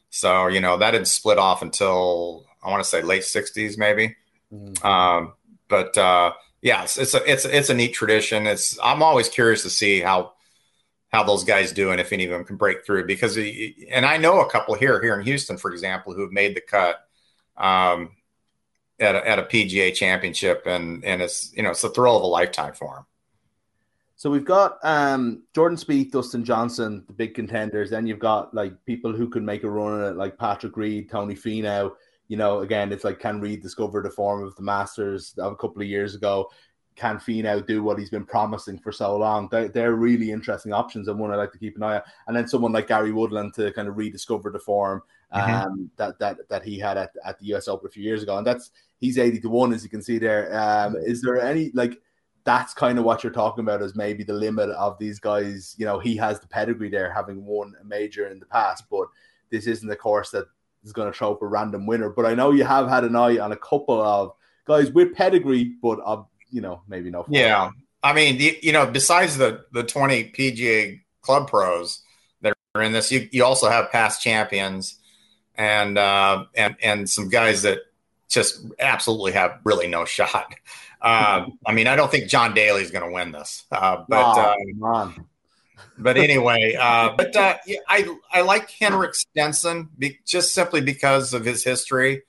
So 0.09 0.47
you 0.47 0.61
know 0.61 0.77
that 0.77 0.91
didn't 0.91 1.07
split 1.07 1.37
off 1.37 1.61
until 1.61 2.45
I 2.63 2.69
want 2.69 2.83
to 2.83 2.89
say 2.89 3.01
late 3.01 3.23
60s 3.23 3.77
maybe. 3.77 4.15
Mm-hmm. 4.51 4.85
um, 4.85 5.33
but 5.69 5.97
uh, 5.97 6.33
yeah 6.61 6.83
it's, 6.83 6.97
it's 6.97 7.13
a 7.13 7.31
it's 7.31 7.45
it's 7.45 7.69
a 7.69 7.73
neat 7.75 7.93
tradition. 7.93 8.47
It's 8.47 8.77
I'm 8.83 9.03
always 9.03 9.29
curious 9.29 9.61
to 9.63 9.69
see 9.69 9.99
how 9.99 10.33
how 11.11 11.23
those 11.23 11.43
guys 11.43 11.71
do 11.71 11.91
and 11.91 11.99
if 11.99 12.13
any 12.13 12.25
of 12.25 12.31
them 12.31 12.45
can 12.45 12.55
break 12.55 12.85
through 12.85 13.05
because 13.05 13.37
and 13.37 14.05
I 14.05 14.17
know 14.17 14.41
a 14.41 14.49
couple 14.49 14.75
here 14.75 15.01
here 15.01 15.17
in 15.17 15.25
Houston 15.25 15.57
for 15.57 15.71
example 15.71 16.13
who 16.13 16.21
have 16.21 16.31
made 16.31 16.55
the 16.55 16.61
cut 16.61 17.05
um, 17.57 18.11
at 18.99 19.15
a, 19.15 19.27
at 19.27 19.39
a 19.39 19.43
PGA 19.43 19.93
championship 19.93 20.63
and 20.65 21.03
and 21.03 21.21
it's 21.21 21.53
you 21.55 21.63
know 21.63 21.71
it's 21.71 21.81
the 21.81 21.89
thrill 21.89 22.17
of 22.17 22.23
a 22.23 22.27
lifetime 22.27 22.73
for 22.73 22.95
them. 22.95 23.05
So 24.21 24.29
we've 24.29 24.45
got 24.45 24.77
um, 24.83 25.41
Jordan 25.55 25.79
Spieth, 25.79 26.11
Dustin 26.11 26.45
Johnson, 26.45 27.03
the 27.07 27.13
big 27.13 27.33
contenders. 27.33 27.89
Then 27.89 28.05
you've 28.05 28.19
got 28.19 28.53
like 28.53 28.73
people 28.85 29.13
who 29.13 29.27
can 29.27 29.43
make 29.43 29.63
a 29.63 29.69
run 29.69 29.99
at 29.99 30.11
it, 30.11 30.15
like 30.15 30.37
Patrick 30.37 30.77
Reed, 30.77 31.09
Tony 31.09 31.33
Finau. 31.33 31.93
You 32.27 32.37
know, 32.37 32.59
again, 32.59 32.91
it's 32.91 33.03
like 33.03 33.19
can 33.19 33.41
Reed 33.41 33.63
discover 33.63 34.03
the 34.03 34.11
form 34.11 34.43
of 34.43 34.55
the 34.55 34.61
Masters 34.61 35.33
of 35.39 35.53
a 35.53 35.55
couple 35.55 35.81
of 35.81 35.87
years 35.87 36.13
ago? 36.13 36.51
Can 36.95 37.17
Finau 37.17 37.65
do 37.65 37.83
what 37.83 37.97
he's 37.97 38.09
been 38.09 38.25
promising 38.25 38.77
for 38.77 38.91
so 38.91 39.17
long? 39.17 39.47
They're, 39.49 39.69
they're 39.69 39.95
really 39.95 40.31
interesting 40.31 40.73
options 40.73 41.07
and 41.07 41.19
one 41.19 41.31
I 41.31 41.35
like 41.35 41.51
to 41.53 41.57
keep 41.57 41.77
an 41.77 41.83
eye 41.83 41.95
on. 41.95 42.01
And 42.27 42.35
then 42.35 42.47
someone 42.47 42.71
like 42.71 42.87
Gary 42.87 43.11
Woodland 43.11 43.53
to 43.55 43.71
kind 43.73 43.87
of 43.87 43.97
rediscover 43.97 44.51
the 44.51 44.59
form 44.59 45.01
mm-hmm. 45.33 45.53
um, 45.53 45.71
mm-hmm. 45.71 45.83
that 45.97 46.19
that 46.19 46.49
that 46.49 46.63
he 46.63 46.77
had 46.79 46.97
at, 46.97 47.11
at 47.25 47.39
the 47.39 47.53
US 47.55 47.67
Open 47.67 47.87
a 47.87 47.91
few 47.91 48.03
years 48.03 48.23
ago. 48.23 48.37
And 48.37 48.45
that's 48.45 48.71
he's 48.99 49.17
80 49.17 49.39
to 49.41 49.49
1, 49.49 49.73
as 49.73 49.83
you 49.83 49.89
can 49.89 50.01
see 50.01 50.19
there. 50.19 50.57
Um, 50.57 50.95
is 50.95 51.21
there 51.21 51.41
any 51.41 51.71
like 51.73 51.99
that's 52.43 52.73
kind 52.73 52.97
of 52.97 53.05
what 53.05 53.23
you're 53.23 53.31
talking 53.31 53.63
about 53.63 53.81
as 53.81 53.95
maybe 53.95 54.23
the 54.23 54.33
limit 54.33 54.69
of 54.71 54.97
these 54.97 55.19
guys. 55.19 55.75
You 55.77 55.85
know, 55.85 55.99
he 55.99 56.15
has 56.17 56.39
the 56.39 56.47
pedigree 56.47 56.89
there, 56.89 57.11
having 57.11 57.45
won 57.45 57.73
a 57.79 57.83
major 57.83 58.27
in 58.27 58.39
the 58.39 58.45
past, 58.45 58.85
but 58.89 59.07
this 59.51 59.67
isn't 59.67 59.87
the 59.87 59.95
course 59.95 60.31
that 60.31 60.45
is 60.83 60.93
going 60.93 61.11
to 61.11 61.17
throw 61.17 61.33
up 61.33 61.41
a 61.41 61.47
random 61.47 61.85
winner. 61.85 62.09
But 62.09 62.25
I 62.25 62.33
know 62.33 62.51
you 62.51 62.63
have 62.63 62.89
had 62.89 63.03
an 63.03 63.15
eye 63.15 63.37
on 63.37 63.51
a 63.51 63.57
couple 63.57 64.01
of 64.01 64.33
guys 64.65 64.91
with 64.91 65.13
pedigree, 65.13 65.75
but 65.81 65.99
of 65.99 66.27
you 66.51 66.61
know, 66.61 66.81
maybe 66.87 67.09
no. 67.09 67.25
Yeah, 67.29 67.71
I 68.03 68.13
mean, 68.13 68.55
you 68.61 68.71
know, 68.71 68.85
besides 68.85 69.37
the 69.37 69.65
the 69.71 69.83
twenty 69.83 70.25
PGA 70.25 71.01
Club 71.21 71.47
pros 71.47 72.01
that 72.41 72.53
are 72.75 72.81
in 72.81 72.91
this, 72.91 73.11
you 73.11 73.27
you 73.31 73.43
also 73.43 73.69
have 73.69 73.91
past 73.91 74.21
champions 74.21 74.99
and 75.55 75.97
uh, 75.97 76.45
and 76.55 76.75
and 76.81 77.09
some 77.09 77.29
guys 77.29 77.61
that 77.63 77.79
just 78.29 78.65
absolutely 78.79 79.33
have 79.33 79.59
really 79.63 79.87
no 79.87 80.05
shot. 80.05 80.55
Uh, 81.01 81.45
I 81.65 81.73
mean, 81.73 81.87
I 81.87 81.95
don't 81.95 82.09
think 82.09 82.29
John 82.29 82.53
Daly 82.53 82.81
is 82.81 82.91
going 82.91 83.05
to 83.05 83.11
win 83.11 83.31
this, 83.31 83.65
uh, 83.71 84.03
but 84.07 84.59
oh, 84.81 85.13
but 85.97 86.17
anyway, 86.17 86.75
uh, 86.79 87.13
but 87.15 87.35
uh, 87.35 87.57
yeah, 87.67 87.79
I 87.87 88.15
I 88.31 88.41
like 88.41 88.69
Henrik 88.71 89.15
Stenson 89.15 89.89
be, 89.97 90.19
just 90.25 90.53
simply 90.53 90.81
because 90.81 91.33
of 91.33 91.45
his 91.45 91.63
history, 91.63 92.23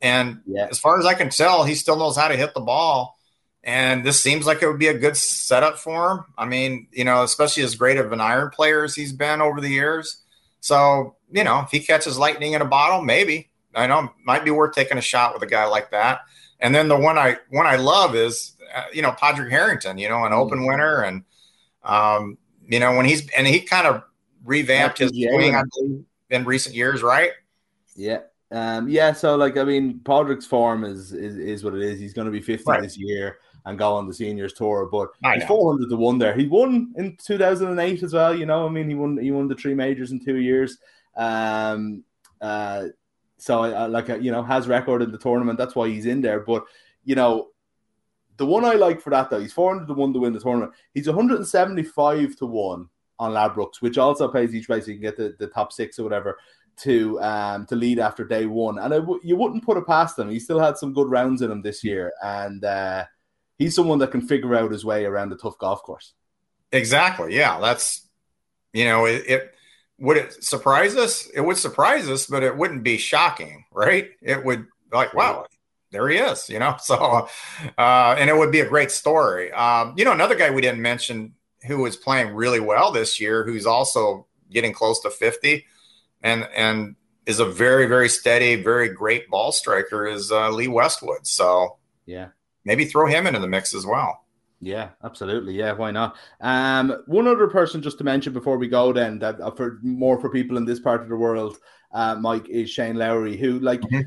and 0.00 0.40
yeah. 0.46 0.66
as 0.70 0.78
far 0.78 0.98
as 0.98 1.06
I 1.06 1.14
can 1.14 1.30
tell, 1.30 1.64
he 1.64 1.74
still 1.74 1.96
knows 1.96 2.16
how 2.16 2.28
to 2.28 2.36
hit 2.36 2.54
the 2.54 2.60
ball. 2.60 3.16
And 3.64 4.04
this 4.04 4.20
seems 4.20 4.44
like 4.44 4.62
it 4.62 4.66
would 4.66 4.78
be 4.78 4.88
a 4.88 4.98
good 4.98 5.16
setup 5.16 5.78
for 5.78 6.10
him. 6.10 6.24
I 6.36 6.46
mean, 6.46 6.88
you 6.90 7.04
know, 7.04 7.22
especially 7.22 7.62
as 7.62 7.76
great 7.76 7.96
of 7.96 8.10
an 8.10 8.20
iron 8.20 8.50
player 8.50 8.82
as 8.82 8.94
he's 8.94 9.12
been 9.12 9.40
over 9.40 9.60
the 9.60 9.68
years. 9.68 10.18
So, 10.60 11.16
you 11.30 11.44
know, 11.44 11.60
if 11.60 11.70
he 11.70 11.80
catches 11.80 12.18
lightning 12.18 12.54
in 12.54 12.62
a 12.62 12.66
bottle, 12.66 13.02
maybe. 13.02 13.50
I 13.74 13.86
know 13.86 14.12
might 14.24 14.44
be 14.44 14.50
worth 14.50 14.74
taking 14.74 14.98
a 14.98 15.02
shot 15.02 15.34
with 15.34 15.42
a 15.42 15.46
guy 15.46 15.64
like 15.66 15.90
that. 15.92 16.20
And 16.60 16.74
then 16.74 16.88
the 16.88 16.96
one 16.96 17.18
I 17.18 17.38
one 17.50 17.66
I 17.66 17.76
love 17.76 18.14
is 18.14 18.56
uh, 18.74 18.84
you 18.92 19.02
know 19.02 19.12
Padraig 19.12 19.50
Harrington, 19.50 19.98
you 19.98 20.08
know, 20.08 20.24
an 20.24 20.32
open 20.32 20.58
mm-hmm. 20.58 20.68
winner, 20.68 21.02
and 21.02 21.24
um, 21.82 22.38
you 22.68 22.78
know 22.78 22.96
when 22.96 23.06
he's 23.06 23.28
and 23.30 23.46
he 23.46 23.60
kind 23.60 23.86
of 23.86 24.02
revamped 24.44 24.98
his 24.98 25.10
swing, 25.10 25.54
believe, 25.74 26.04
in 26.30 26.44
recent 26.44 26.74
years, 26.74 27.02
right? 27.02 27.32
Yeah, 27.96 28.20
um, 28.50 28.88
yeah. 28.88 29.12
So 29.12 29.36
like, 29.36 29.56
I 29.56 29.64
mean, 29.64 30.00
Padraig's 30.00 30.46
form 30.46 30.84
is 30.84 31.12
is, 31.12 31.36
is 31.36 31.64
what 31.64 31.74
it 31.74 31.82
is. 31.82 31.98
He's 31.98 32.14
going 32.14 32.26
to 32.26 32.32
be 32.32 32.40
fifty 32.40 32.70
right. 32.70 32.82
this 32.82 32.96
year 32.96 33.38
and 33.64 33.78
go 33.78 33.94
on 33.94 34.06
the 34.06 34.14
seniors 34.14 34.52
tour. 34.52 34.88
But 34.90 35.10
he's 35.34 35.44
four 35.44 35.72
hundred 35.72 35.90
to 35.90 35.96
one 35.96 36.18
there. 36.18 36.34
He 36.34 36.46
won 36.46 36.92
in 36.96 37.16
two 37.16 37.38
thousand 37.38 37.68
and 37.68 37.80
eight 37.80 38.02
as 38.02 38.12
well. 38.12 38.36
You 38.36 38.46
know, 38.46 38.66
I 38.66 38.70
mean, 38.70 38.88
he 38.88 38.94
won 38.94 39.18
he 39.18 39.30
won 39.30 39.48
the 39.48 39.54
three 39.54 39.74
majors 39.74 40.12
in 40.12 40.24
two 40.24 40.36
years. 40.36 40.78
Um, 41.16 42.04
uh, 42.40 42.86
so 43.38 43.62
I, 43.62 43.86
like 43.86 44.10
uh, 44.10 44.16
you 44.16 44.30
know 44.30 44.42
has 44.42 44.68
record 44.68 45.02
in 45.02 45.12
the 45.12 45.18
tournament. 45.18 45.58
That's 45.58 45.74
why 45.74 45.88
he's 45.88 46.06
in 46.06 46.20
there. 46.20 46.40
But 46.40 46.64
you 47.04 47.14
know, 47.14 47.48
the 48.36 48.46
one 48.46 48.64
I 48.64 48.74
like 48.74 49.00
for 49.00 49.10
that 49.10 49.30
though, 49.30 49.40
he's 49.40 49.52
four 49.52 49.72
hundred 49.72 49.86
to 49.88 49.94
one 49.94 50.12
to 50.12 50.20
win 50.20 50.32
the 50.32 50.40
tournament. 50.40 50.72
He's 50.94 51.06
one 51.06 51.16
hundred 51.16 51.38
and 51.38 51.48
seventy 51.48 51.82
five 51.82 52.36
to 52.36 52.46
one 52.46 52.88
on 53.18 53.32
Ladbrokes, 53.32 53.80
which 53.80 53.98
also 53.98 54.28
pays 54.28 54.54
each 54.54 54.68
way 54.68 54.80
so 54.80 54.88
you 54.88 54.94
can 54.94 55.02
get 55.02 55.16
the, 55.16 55.36
the 55.38 55.46
top 55.46 55.72
six 55.72 55.98
or 55.98 56.04
whatever 56.04 56.38
to 56.74 57.20
um 57.20 57.66
to 57.66 57.76
lead 57.76 57.98
after 57.98 58.24
day 58.24 58.46
one. 58.46 58.78
And 58.78 58.90
w- 58.90 59.20
you 59.22 59.36
wouldn't 59.36 59.64
put 59.64 59.76
it 59.76 59.86
past 59.86 60.18
him. 60.18 60.30
He 60.30 60.40
still 60.40 60.58
had 60.58 60.78
some 60.78 60.92
good 60.92 61.10
rounds 61.10 61.42
in 61.42 61.50
him 61.50 61.62
this 61.62 61.84
year, 61.84 62.12
and 62.22 62.64
uh, 62.64 63.04
he's 63.62 63.74
someone 63.74 63.98
that 64.00 64.10
can 64.10 64.20
figure 64.20 64.54
out 64.54 64.72
his 64.72 64.84
way 64.84 65.04
around 65.04 65.32
a 65.32 65.36
tough 65.36 65.58
golf 65.58 65.82
course. 65.82 66.12
Exactly. 66.72 67.36
Yeah, 67.36 67.60
that's 67.60 68.08
you 68.72 68.84
know 68.84 69.06
it, 69.06 69.24
it, 69.26 69.54
would 69.98 70.16
it 70.16 70.44
surprise 70.44 70.96
us. 70.96 71.28
It 71.28 71.40
would 71.40 71.56
surprise 71.56 72.08
us, 72.08 72.26
but 72.26 72.42
it 72.42 72.56
wouldn't 72.56 72.82
be 72.82 72.98
shocking, 72.98 73.64
right? 73.72 74.10
It 74.20 74.44
would 74.44 74.66
like 74.92 75.14
wow. 75.14 75.46
There 75.90 76.08
he 76.08 76.16
is, 76.16 76.48
you 76.48 76.58
know. 76.58 76.76
So, 76.82 77.28
uh, 77.78 78.16
and 78.18 78.30
it 78.30 78.36
would 78.36 78.50
be 78.50 78.60
a 78.60 78.68
great 78.68 78.90
story. 78.90 79.52
Um, 79.52 79.94
you 79.96 80.04
know, 80.04 80.12
another 80.12 80.34
guy 80.34 80.50
we 80.50 80.62
didn't 80.62 80.80
mention 80.80 81.34
who 81.66 81.78
was 81.78 81.96
playing 81.96 82.34
really 82.34 82.60
well 82.60 82.90
this 82.90 83.20
year, 83.20 83.44
who's 83.44 83.66
also 83.66 84.26
getting 84.50 84.72
close 84.72 85.00
to 85.00 85.10
fifty, 85.10 85.66
and 86.22 86.48
and 86.54 86.96
is 87.26 87.38
a 87.38 87.44
very 87.44 87.86
very 87.86 88.08
steady, 88.08 88.56
very 88.56 88.88
great 88.88 89.28
ball 89.28 89.52
striker 89.52 90.06
is 90.06 90.32
uh, 90.32 90.50
Lee 90.50 90.68
Westwood. 90.68 91.26
So 91.26 91.76
yeah, 92.06 92.28
maybe 92.64 92.84
throw 92.84 93.06
him 93.06 93.26
into 93.26 93.40
the 93.40 93.48
mix 93.48 93.74
as 93.74 93.86
well. 93.86 94.24
Yeah, 94.60 94.90
absolutely. 95.02 95.54
Yeah, 95.54 95.72
why 95.72 95.90
not? 95.90 96.16
Um, 96.40 97.02
one 97.06 97.26
other 97.26 97.48
person 97.48 97.82
just 97.82 97.98
to 97.98 98.04
mention 98.04 98.32
before 98.32 98.58
we 98.58 98.68
go, 98.68 98.92
then 98.92 99.18
that 99.18 99.40
uh, 99.40 99.50
for 99.50 99.80
more 99.82 100.20
for 100.20 100.30
people 100.30 100.56
in 100.56 100.64
this 100.64 100.78
part 100.78 101.02
of 101.02 101.08
the 101.08 101.16
world, 101.16 101.58
uh, 101.92 102.14
Mike 102.14 102.48
is 102.48 102.70
Shane 102.70 102.94
Lowry, 102.94 103.36
who 103.36 103.58
like, 103.58 103.80
mm-hmm. 103.80 104.02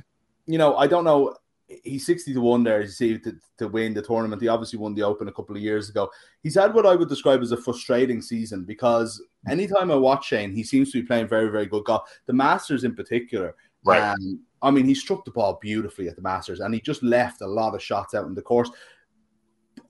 you 0.47 0.57
know, 0.57 0.77
I 0.77 0.87
don't 0.87 1.03
know. 1.03 1.35
He's 1.83 2.05
sixty 2.05 2.33
to 2.33 2.39
one 2.39 2.63
there. 2.63 2.81
You 2.81 2.87
see 2.87 3.17
to, 3.17 3.35
to 3.57 3.67
win 3.67 3.93
the 3.93 4.01
tournament. 4.01 4.41
He 4.41 4.47
obviously 4.47 4.79
won 4.79 4.93
the 4.93 5.03
Open 5.03 5.27
a 5.27 5.33
couple 5.33 5.57
of 5.57 5.61
years 5.61 5.89
ago. 5.89 6.09
He's 6.41 6.55
had 6.55 6.73
what 6.73 6.85
I 6.85 6.95
would 6.95 7.09
describe 7.09 7.41
as 7.41 7.51
a 7.51 7.57
frustrating 7.57 8.21
season 8.21 8.63
because 8.63 9.21
anytime 9.49 9.91
I 9.91 9.95
watch 9.95 10.27
Shane, 10.27 10.53
he 10.53 10.63
seems 10.63 10.91
to 10.91 11.01
be 11.01 11.07
playing 11.07 11.27
very, 11.27 11.49
very 11.49 11.65
good 11.65 11.83
golf. 11.83 12.07
The 12.27 12.33
Masters 12.33 12.85
in 12.85 12.95
particular, 12.95 13.55
right? 13.85 14.01
Um, 14.01 14.41
I 14.61 14.71
mean, 14.71 14.85
he 14.85 14.95
struck 14.95 15.25
the 15.25 15.31
ball 15.31 15.59
beautifully 15.61 16.07
at 16.07 16.15
the 16.15 16.21
Masters, 16.21 16.59
and 16.59 16.73
he 16.73 16.81
just 16.81 17.03
left 17.03 17.41
a 17.41 17.47
lot 17.47 17.75
of 17.75 17.83
shots 17.83 18.13
out 18.13 18.25
in 18.25 18.33
the 18.33 18.41
course. 18.41 18.69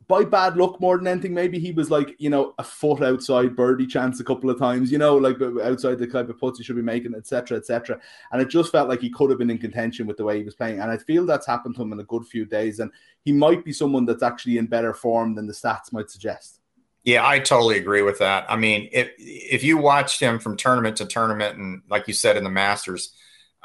By 0.08 0.24
bad 0.24 0.56
luck, 0.56 0.80
more 0.80 0.98
than 0.98 1.08
anything, 1.08 1.34
maybe 1.34 1.58
he 1.58 1.72
was 1.72 1.90
like, 1.90 2.16
you 2.20 2.30
know, 2.30 2.54
a 2.60 2.64
foot 2.64 3.02
outside 3.02 3.56
birdie 3.56 3.88
chance 3.88 4.20
a 4.20 4.24
couple 4.24 4.52
of 4.52 4.60
times, 4.60 4.92
you 4.92 5.00
know, 5.00 5.16
like 5.16 5.42
outside 5.64 5.98
the 5.98 6.06
type 6.06 6.30
of 6.30 6.38
putts 6.38 6.60
he 6.60 6.64
should 6.64 6.76
be 6.76 6.82
making, 6.84 7.16
etc., 7.16 7.58
etc. 7.58 8.00
And 8.32 8.40
it 8.40 8.50
just 8.50 8.72
felt 8.72 8.88
like 8.88 9.02
he 9.02 9.10
could 9.10 9.32
have 9.32 9.40
been 9.40 9.50
in 9.50 9.58
contention 9.58 10.06
with 10.06 10.18
the 10.18 10.24
way 10.24 10.38
he 10.38 10.44
was 10.44 10.54
playing. 10.54 10.80
And 10.80 10.92
I 10.92 10.98
feel 10.98 11.26
that's 11.26 11.48
happened 11.48 11.76
to 11.76 11.82
him 11.82 11.92
in 11.92 12.00
a 12.00 12.04
good 12.04 12.26
few 12.28 12.46
days. 12.46 12.80
And 12.80 12.92
he 13.24 13.32
might 13.32 13.66
be 13.66 13.74
someone 13.74 14.06
that's 14.06 14.22
actually 14.22 14.60
in 14.60 14.68
better 14.68 14.94
form 14.94 15.34
than 15.34 15.48
the 15.48 15.54
stats 15.54 15.92
might 15.92 16.12
suggest. 16.12 16.60
Yeah, 17.06 17.26
I 17.26 17.40
totally 17.40 17.78
agree 17.78 18.02
with 18.02 18.20
that. 18.20 18.46
I 18.50 18.58
mean, 18.58 18.90
if 18.92 19.12
if 19.18 19.64
you 19.64 19.78
watched 19.78 20.20
him 20.20 20.40
from 20.40 20.58
tournament 20.58 20.98
to 20.98 21.06
tournament, 21.06 21.58
and 21.58 21.84
like 21.88 22.08
you 22.08 22.16
said 22.16 22.36
in 22.36 22.44
the 22.44 22.50
Masters, 22.50 23.12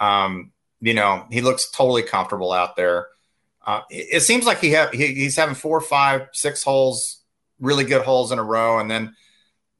um, 0.00 0.52
you 0.80 0.94
know, 0.94 1.26
he 1.30 1.42
looks 1.42 1.70
totally 1.70 2.02
comfortable 2.02 2.52
out 2.52 2.74
there. 2.74 3.08
Uh, 3.64 3.82
it, 3.90 4.06
it, 4.12 4.20
seems 4.20 4.46
like 4.46 4.58
he, 4.58 4.72
ha- 4.72 4.90
he 4.92 5.14
he's 5.14 5.36
having 5.36 5.54
four, 5.54 5.80
five, 5.80 6.28
six 6.32 6.62
holes, 6.62 7.18
really 7.60 7.84
good 7.84 8.02
holes 8.02 8.32
in 8.32 8.38
a 8.38 8.42
row, 8.42 8.78
and 8.78 8.90
then 8.90 9.14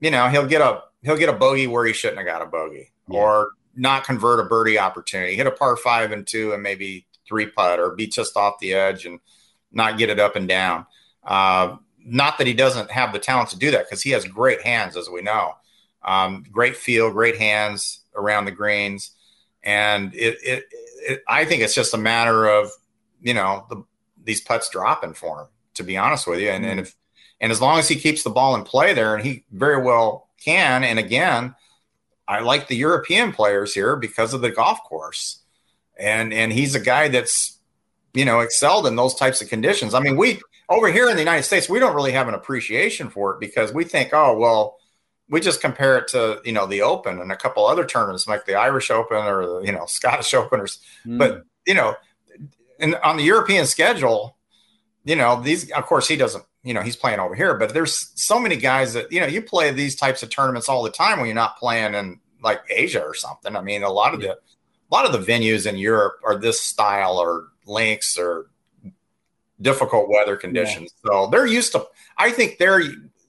you 0.01 0.11
know 0.11 0.29
he'll 0.29 0.47
get 0.47 0.61
a 0.61 0.83
he'll 1.03 1.17
get 1.17 1.31
a 1.31 1.35
bogey 1.35 1.67
where 1.67 1.87
he 1.87 1.93
shouldn't 1.93 2.19
have 2.19 2.27
got 2.27 2.43
a 2.43 2.47
bogey, 2.47 2.93
yeah. 3.09 3.19
or 3.19 3.51
not 3.75 4.05
convert 4.05 4.41
a 4.41 4.45
birdie 4.45 4.79
opportunity, 4.79 5.35
hit 5.35 5.47
a 5.47 5.51
par 5.51 5.77
five 5.77 6.13
and 6.13 6.27
two, 6.27 6.53
and 6.53 6.63
maybe 6.63 7.07
three 7.27 7.47
putt, 7.47 7.81
or 7.81 7.95
be 7.95 8.07
just 8.07 8.37
off 8.37 8.59
the 8.61 8.75
edge 8.75 9.07
and 9.07 9.19
not 9.73 9.99
get 9.99 10.11
it 10.11 10.21
up 10.21 10.37
and 10.37 10.47
down. 10.47 10.85
Uh, 11.25 11.77
not 12.05 12.39
that 12.39 12.47
he 12.47 12.55
doesn't 12.55 12.91
have 12.91 13.13
the 13.13 13.19
talent 13.19 13.51
to 13.51 13.59
do 13.59 13.71
that 13.71 13.87
because 13.87 14.03
he 14.03 14.11
has 14.11 14.25
great 14.25 14.61
hands, 14.63 14.97
as 14.97 15.09
we 15.09 15.23
know. 15.23 15.55
Um, 16.03 16.45
great 16.51 16.77
feel, 16.77 17.11
great 17.11 17.39
hands 17.39 18.01
around 18.15 18.45
the 18.45 18.51
greens, 18.51 19.13
and 19.63 20.15
it, 20.15 20.39
it, 20.43 20.65
it, 21.03 21.23
I 21.29 21.45
think 21.45 21.63
it's 21.63 21.75
just 21.75 21.95
a 21.95 21.99
matter 21.99 22.47
of 22.47 22.71
you 23.21 23.35
know 23.35 23.67
the, 23.69 23.85
these 24.25 24.41
putts 24.41 24.69
dropping 24.71 25.15
for 25.15 25.43
him. 25.43 25.47
To 25.75 25.85
be 25.85 25.97
honest 25.97 26.27
with 26.27 26.41
you, 26.41 26.51
and, 26.51 26.65
mm-hmm. 26.65 26.71
and 26.71 26.81
if 26.81 26.97
and 27.41 27.53
as 27.53 27.61
long 27.61 27.79
as 27.79 27.89
he 27.89 27.97
keeps 27.97 28.23
the 28.23 28.31
ball 28.31 28.55
in 28.55 28.65
play 28.65 28.93
there, 28.93 29.15
and 29.15 29.25
he 29.25 29.45
very 29.51 29.83
well 29.83 30.29
can, 30.45 30.85
and 30.85 30.99
again, 30.99 31.55
I 32.29 32.41
like 32.41 32.69
the 32.69 32.77
European 32.77 33.33
players 33.33 33.75
here 33.75 33.97
because 33.97 34.35
of 34.35 34.41
the 34.41 34.51
golf 34.51 34.83
course, 34.85 35.43
and 35.99 36.33
and 36.33 36.53
he's 36.53 36.75
a 36.75 36.81
guy 36.81 37.09
that's 37.09 37.59
you 38.15 38.25
know 38.25 38.41
excelled 38.41 38.87
in 38.87 38.97
those 38.97 39.15
types 39.15 39.41
of 39.41 39.49
conditions. 39.49 39.95
I 39.95 40.01
mean, 40.01 40.17
we 40.17 40.41
over 40.69 40.91
here 40.93 41.09
in 41.09 41.17
the 41.17 41.23
United 41.23 41.45
States, 41.45 41.69
we 41.69 41.79
don't 41.79 41.95
really 41.95 42.13
have 42.13 42.29
an 42.29 42.35
appreciation 42.35 43.11
for 43.11 43.35
it 43.35 43.41
because 43.41 43.73
we 43.73 43.85
think, 43.85 44.11
oh 44.13 44.37
well, 44.37 44.79
we 45.31 45.41
just 45.41 45.61
compare 45.61 45.97
it 45.97 46.09
to 46.09 46.41
you 46.45 46.53
know 46.53 46.67
the 46.67 46.83
Open 46.83 47.21
and 47.21 47.33
a 47.33 47.37
couple 47.37 47.65
other 47.65 47.87
tournaments 47.87 48.27
like 48.27 48.45
the 48.45 48.57
Irish 48.57 48.91
Open 48.91 49.17
or 49.17 49.47
the 49.47 49.61
you 49.61 49.73
know 49.73 49.87
Scottish 49.89 50.35
Open, 50.35 50.61
or, 50.61 50.67
mm. 50.67 51.19
but 51.19 51.45
you 51.67 51.75
know, 51.75 51.95
and 52.79 52.97
on 52.97 53.17
the 53.17 53.23
European 53.23 53.67
schedule, 53.67 54.37
you 55.05 55.17
know 55.17 55.41
these. 55.41 55.71
Of 55.71 55.87
course, 55.87 56.09
he 56.09 56.17
doesn't. 56.17 56.45
You 56.63 56.75
know, 56.75 56.83
he's 56.83 56.97
playing 56.97 57.21
over 57.21 57.35
here, 57.35 57.55
but 57.55 57.73
there's 57.73 58.13
so 58.17 58.39
many 58.39 58.57
guys 58.57 58.93
that 58.93 59.11
you 59.11 59.21
know 59.21 59.27
you 59.27 59.41
play 59.41 59.71
these 59.71 59.97
types 59.97 60.23
of 60.23 60.29
tournaments 60.29 60.69
all 60.69 60.83
the 60.83 60.91
time 60.91 61.19
when 61.19 61.27
you're 61.27 61.35
not 61.35 61.57
playing 61.57 61.95
in 61.95 62.21
like 62.43 62.61
Asia 62.69 63.03
or 63.03 63.15
something. 63.15 63.57
I 63.57 63.63
mean, 63.63 63.83
a 63.83 63.91
lot 63.91 64.13
of 64.13 64.21
the 64.21 64.33
a 64.33 64.91
lot 64.91 65.07
of 65.07 65.13
the 65.13 65.33
venues 65.33 65.67
in 65.67 65.79
Europe 65.79 66.17
are 66.25 66.37
this 66.37 66.61
style 66.61 67.17
or 67.17 67.49
links 67.67 68.19
or 68.19 68.51
difficult 69.61 70.09
weather 70.09 70.37
conditions. 70.37 70.93
Yeah. 71.05 71.11
So 71.11 71.29
they're 71.31 71.47
used 71.47 71.73
to. 71.73 71.87
I 72.19 72.31
think 72.31 72.59
they're 72.59 72.83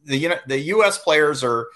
the 0.04 0.36
the 0.48 0.60
U.S. 0.60 0.98
players 0.98 1.44
are 1.44 1.68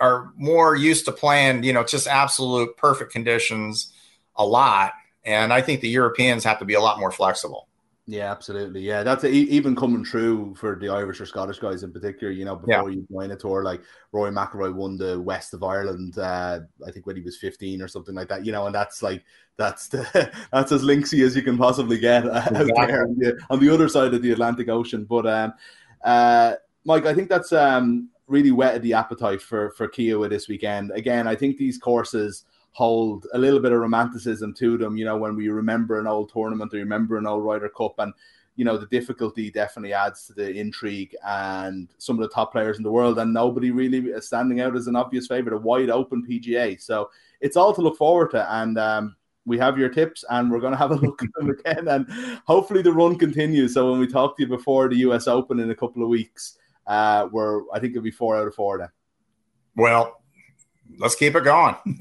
are 0.00 0.32
more 0.36 0.74
used 0.74 1.04
to 1.04 1.12
playing, 1.12 1.62
you 1.62 1.72
know, 1.72 1.84
just 1.84 2.06
absolute 2.06 2.76
perfect 2.76 3.12
conditions 3.12 3.92
a 4.36 4.44
lot. 4.44 4.92
And 5.24 5.52
I 5.52 5.60
think 5.60 5.80
the 5.80 5.88
Europeans 5.88 6.44
have 6.44 6.58
to 6.60 6.64
be 6.64 6.74
a 6.74 6.80
lot 6.80 6.98
more 6.98 7.10
flexible. 7.10 7.68
Yeah, 8.10 8.32
absolutely. 8.32 8.80
Yeah, 8.80 9.04
that's 9.04 9.22
a, 9.22 9.30
even 9.30 9.76
coming 9.76 10.02
true 10.02 10.52
for 10.58 10.74
the 10.74 10.88
Irish 10.88 11.20
or 11.20 11.26
Scottish 11.26 11.60
guys 11.60 11.84
in 11.84 11.92
particular. 11.92 12.32
You 12.32 12.44
know, 12.44 12.56
before 12.56 12.90
yeah. 12.90 12.96
you 12.96 13.06
join 13.08 13.30
a 13.30 13.36
tour, 13.36 13.62
like 13.62 13.82
Rory 14.10 14.32
McIlroy 14.32 14.74
won 14.74 14.96
the 14.96 15.20
West 15.20 15.54
of 15.54 15.62
Ireland, 15.62 16.18
uh, 16.18 16.58
I 16.84 16.90
think 16.90 17.06
when 17.06 17.14
he 17.14 17.22
was 17.22 17.36
fifteen 17.36 17.80
or 17.80 17.86
something 17.86 18.14
like 18.14 18.28
that. 18.28 18.44
You 18.44 18.50
know, 18.50 18.66
and 18.66 18.74
that's 18.74 19.00
like 19.00 19.22
that's 19.56 19.86
the 19.86 20.32
that's 20.52 20.72
as 20.72 20.82
linksy 20.82 21.24
as 21.24 21.36
you 21.36 21.42
can 21.42 21.56
possibly 21.56 22.00
get 22.00 22.24
exactly. 22.26 22.72
out 22.76 22.88
there 22.88 23.02
on 23.04 23.16
the, 23.16 23.40
on 23.48 23.60
the, 23.60 23.72
other 23.72 23.88
side 23.88 24.12
of 24.12 24.22
the 24.22 24.32
Atlantic 24.32 24.68
Ocean. 24.68 25.04
But 25.04 25.28
um, 25.28 25.52
uh, 26.02 26.54
Mike, 26.84 27.06
I 27.06 27.14
think 27.14 27.28
that's 27.28 27.52
um, 27.52 28.08
really 28.30 28.52
whetted 28.52 28.82
the 28.82 28.94
appetite 28.94 29.42
for 29.42 29.70
for 29.70 29.88
Kiawah 29.88 30.30
this 30.30 30.48
weekend. 30.48 30.92
Again, 30.92 31.26
I 31.26 31.34
think 31.34 31.56
these 31.56 31.78
courses 31.78 32.44
hold 32.72 33.26
a 33.34 33.38
little 33.38 33.60
bit 33.60 33.72
of 33.72 33.80
romanticism 33.80 34.54
to 34.54 34.78
them. 34.78 34.96
You 34.96 35.04
know, 35.04 35.16
when 35.16 35.36
we 35.36 35.48
remember 35.48 35.98
an 35.98 36.06
old 36.06 36.32
tournament 36.32 36.72
or 36.72 36.78
remember 36.78 37.18
an 37.18 37.26
old 37.26 37.44
Ryder 37.44 37.68
Cup, 37.68 37.98
and 37.98 38.14
you 38.56 38.64
know 38.64 38.78
the 38.78 38.86
difficulty 38.86 39.50
definitely 39.50 39.92
adds 39.92 40.26
to 40.26 40.32
the 40.32 40.50
intrigue 40.50 41.14
and 41.26 41.88
some 41.98 42.18
of 42.18 42.22
the 42.22 42.34
top 42.34 42.52
players 42.52 42.78
in 42.78 42.84
the 42.84 42.90
world, 42.90 43.18
and 43.18 43.34
nobody 43.34 43.70
really 43.70 43.98
is 44.10 44.28
standing 44.28 44.60
out 44.60 44.76
as 44.76 44.86
an 44.86 44.96
obvious 44.96 45.26
favorite, 45.26 45.54
a 45.54 45.58
wide 45.58 45.90
open 45.90 46.24
PGA. 46.26 46.80
So 46.80 47.10
it's 47.40 47.56
all 47.56 47.74
to 47.74 47.82
look 47.82 47.96
forward 47.96 48.30
to, 48.30 48.54
and 48.54 48.78
um, 48.78 49.16
we 49.46 49.58
have 49.58 49.78
your 49.78 49.88
tips 49.88 50.24
and 50.30 50.50
we're 50.50 50.60
going 50.60 50.72
to 50.72 50.78
have 50.78 50.92
a 50.92 50.94
look 50.94 51.22
at 51.22 51.28
them 51.36 51.50
again 51.50 51.88
and 51.88 52.40
hopefully 52.46 52.82
the 52.82 52.92
run 52.92 53.18
continues 53.18 53.74
so 53.74 53.90
when 53.90 53.98
we 53.98 54.06
talk 54.06 54.36
to 54.36 54.42
you 54.42 54.48
before 54.48 54.88
the 54.88 54.96
us 54.96 55.26
open 55.26 55.58
in 55.58 55.70
a 55.70 55.74
couple 55.74 56.02
of 56.02 56.08
weeks 56.08 56.58
uh, 56.90 57.28
we're 57.30 57.62
I 57.72 57.78
think 57.78 57.92
it'll 57.92 58.02
be 58.02 58.10
four 58.10 58.36
out 58.36 58.48
of 58.48 58.54
four 58.54 58.78
then. 58.78 58.88
Well, 59.76 60.20
let's 60.98 61.14
keep 61.14 61.36
it 61.36 61.44
going. 61.44 61.76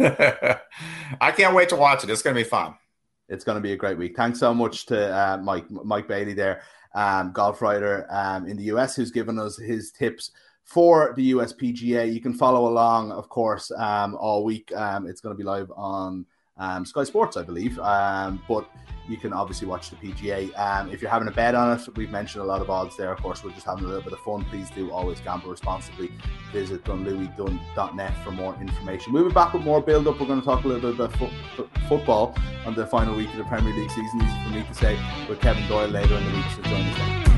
I 1.22 1.32
can't 1.32 1.54
wait 1.54 1.70
to 1.70 1.76
watch 1.76 2.04
it. 2.04 2.10
It's 2.10 2.24
going 2.24 2.36
to 2.36 2.44
be 2.44 2.50
fun. 2.50 2.74
It's 3.28 3.44
going 3.44 3.58
to 3.58 3.62
be 3.62 3.74
a 3.74 3.78
great 3.78 4.00
week. 4.00 4.18
Thanks 4.18 4.40
so 4.40 4.52
much 4.52 4.88
to 4.88 5.16
uh, 5.16 5.38
Mike 5.38 5.70
Mike 5.70 6.08
Bailey 6.08 6.34
there, 6.34 6.64
um, 6.96 7.32
golf 7.32 7.62
writer 7.62 8.08
um, 8.10 8.48
in 8.48 8.58
the 8.58 8.64
US, 8.64 8.96
who's 8.96 9.12
given 9.12 9.38
us 9.38 9.58
his 9.58 9.92
tips 9.92 10.32
for 10.64 11.14
the 11.16 11.24
US 11.36 11.54
PGA. 11.54 12.12
You 12.12 12.20
can 12.20 12.34
follow 12.34 12.68
along, 12.68 13.12
of 13.12 13.30
course, 13.30 13.72
um, 13.78 14.16
all 14.16 14.44
week. 14.44 14.72
Um, 14.76 15.06
it's 15.06 15.22
going 15.22 15.36
to 15.36 15.38
be 15.38 15.44
live 15.44 15.72
on 15.76 16.26
um, 16.60 16.86
Sky 16.86 17.04
Sports, 17.04 17.38
I 17.38 17.44
believe. 17.44 17.80
Um, 17.80 18.42
but 18.48 18.70
you 19.08 19.18
can 19.18 19.34
obviously 19.34 19.68
watch 19.68 19.90
the 19.90 19.96
PGA. 19.96 20.58
Um, 20.58 20.92
if 20.92 21.02
you're 21.02 21.10
having 21.10 21.28
a 21.28 21.32
bet 21.32 21.56
on 21.56 21.78
it, 21.78 21.98
we've 21.98 22.12
mentioned 22.12 22.44
a 22.44 22.46
lot 22.46 22.62
of 22.62 22.70
odds 22.70 22.96
there. 22.96 23.12
Of 23.12 23.22
course, 23.22 23.44
we're 23.44 23.52
just 23.52 23.66
having 23.66 23.86
a 23.86 23.88
little 23.88 24.04
bit 24.04 24.14
of 24.14 24.20
fun. 24.20 24.46
Please 24.46 24.70
do 24.70 24.92
always 24.92 25.20
gamble 25.22 25.50
responsibly. 25.50 26.12
Visit 26.54 26.84
dunlewy.net 26.84 28.14
for 28.24 28.32
more 28.32 28.56
information. 28.62 29.14
We'll 29.14 29.28
be 29.28 29.34
back 29.34 29.54
with 29.54 29.64
more 29.64 29.82
build 29.82 30.08
up. 30.08 30.20
We're 30.20 30.28
going 30.28 30.42
to 30.42 30.46
talk 30.46 30.64
a 30.64 30.68
little 30.68 30.92
bit 30.92 31.00
about 31.00 31.18
fo- 31.18 31.68
football 31.88 32.36
on 32.66 32.76
the 32.76 32.86
final 32.86 33.16
week 33.16 33.30
of 33.32 33.38
the 33.38 33.46
Premier 33.46 33.74
League 33.74 33.90
season. 33.90 34.22
Easy 34.22 34.44
for 34.44 34.50
me 34.50 34.64
to 34.64 34.74
say 34.74 35.00
with 35.28 35.40
Kevin 35.42 35.68
Doyle 35.68 35.88
later 35.88 36.16
in 36.16 36.26
the 36.26 36.32
week. 36.32 36.46
So 36.56 36.62
join 36.62 36.82
us 36.82 36.98
then. 36.98 37.29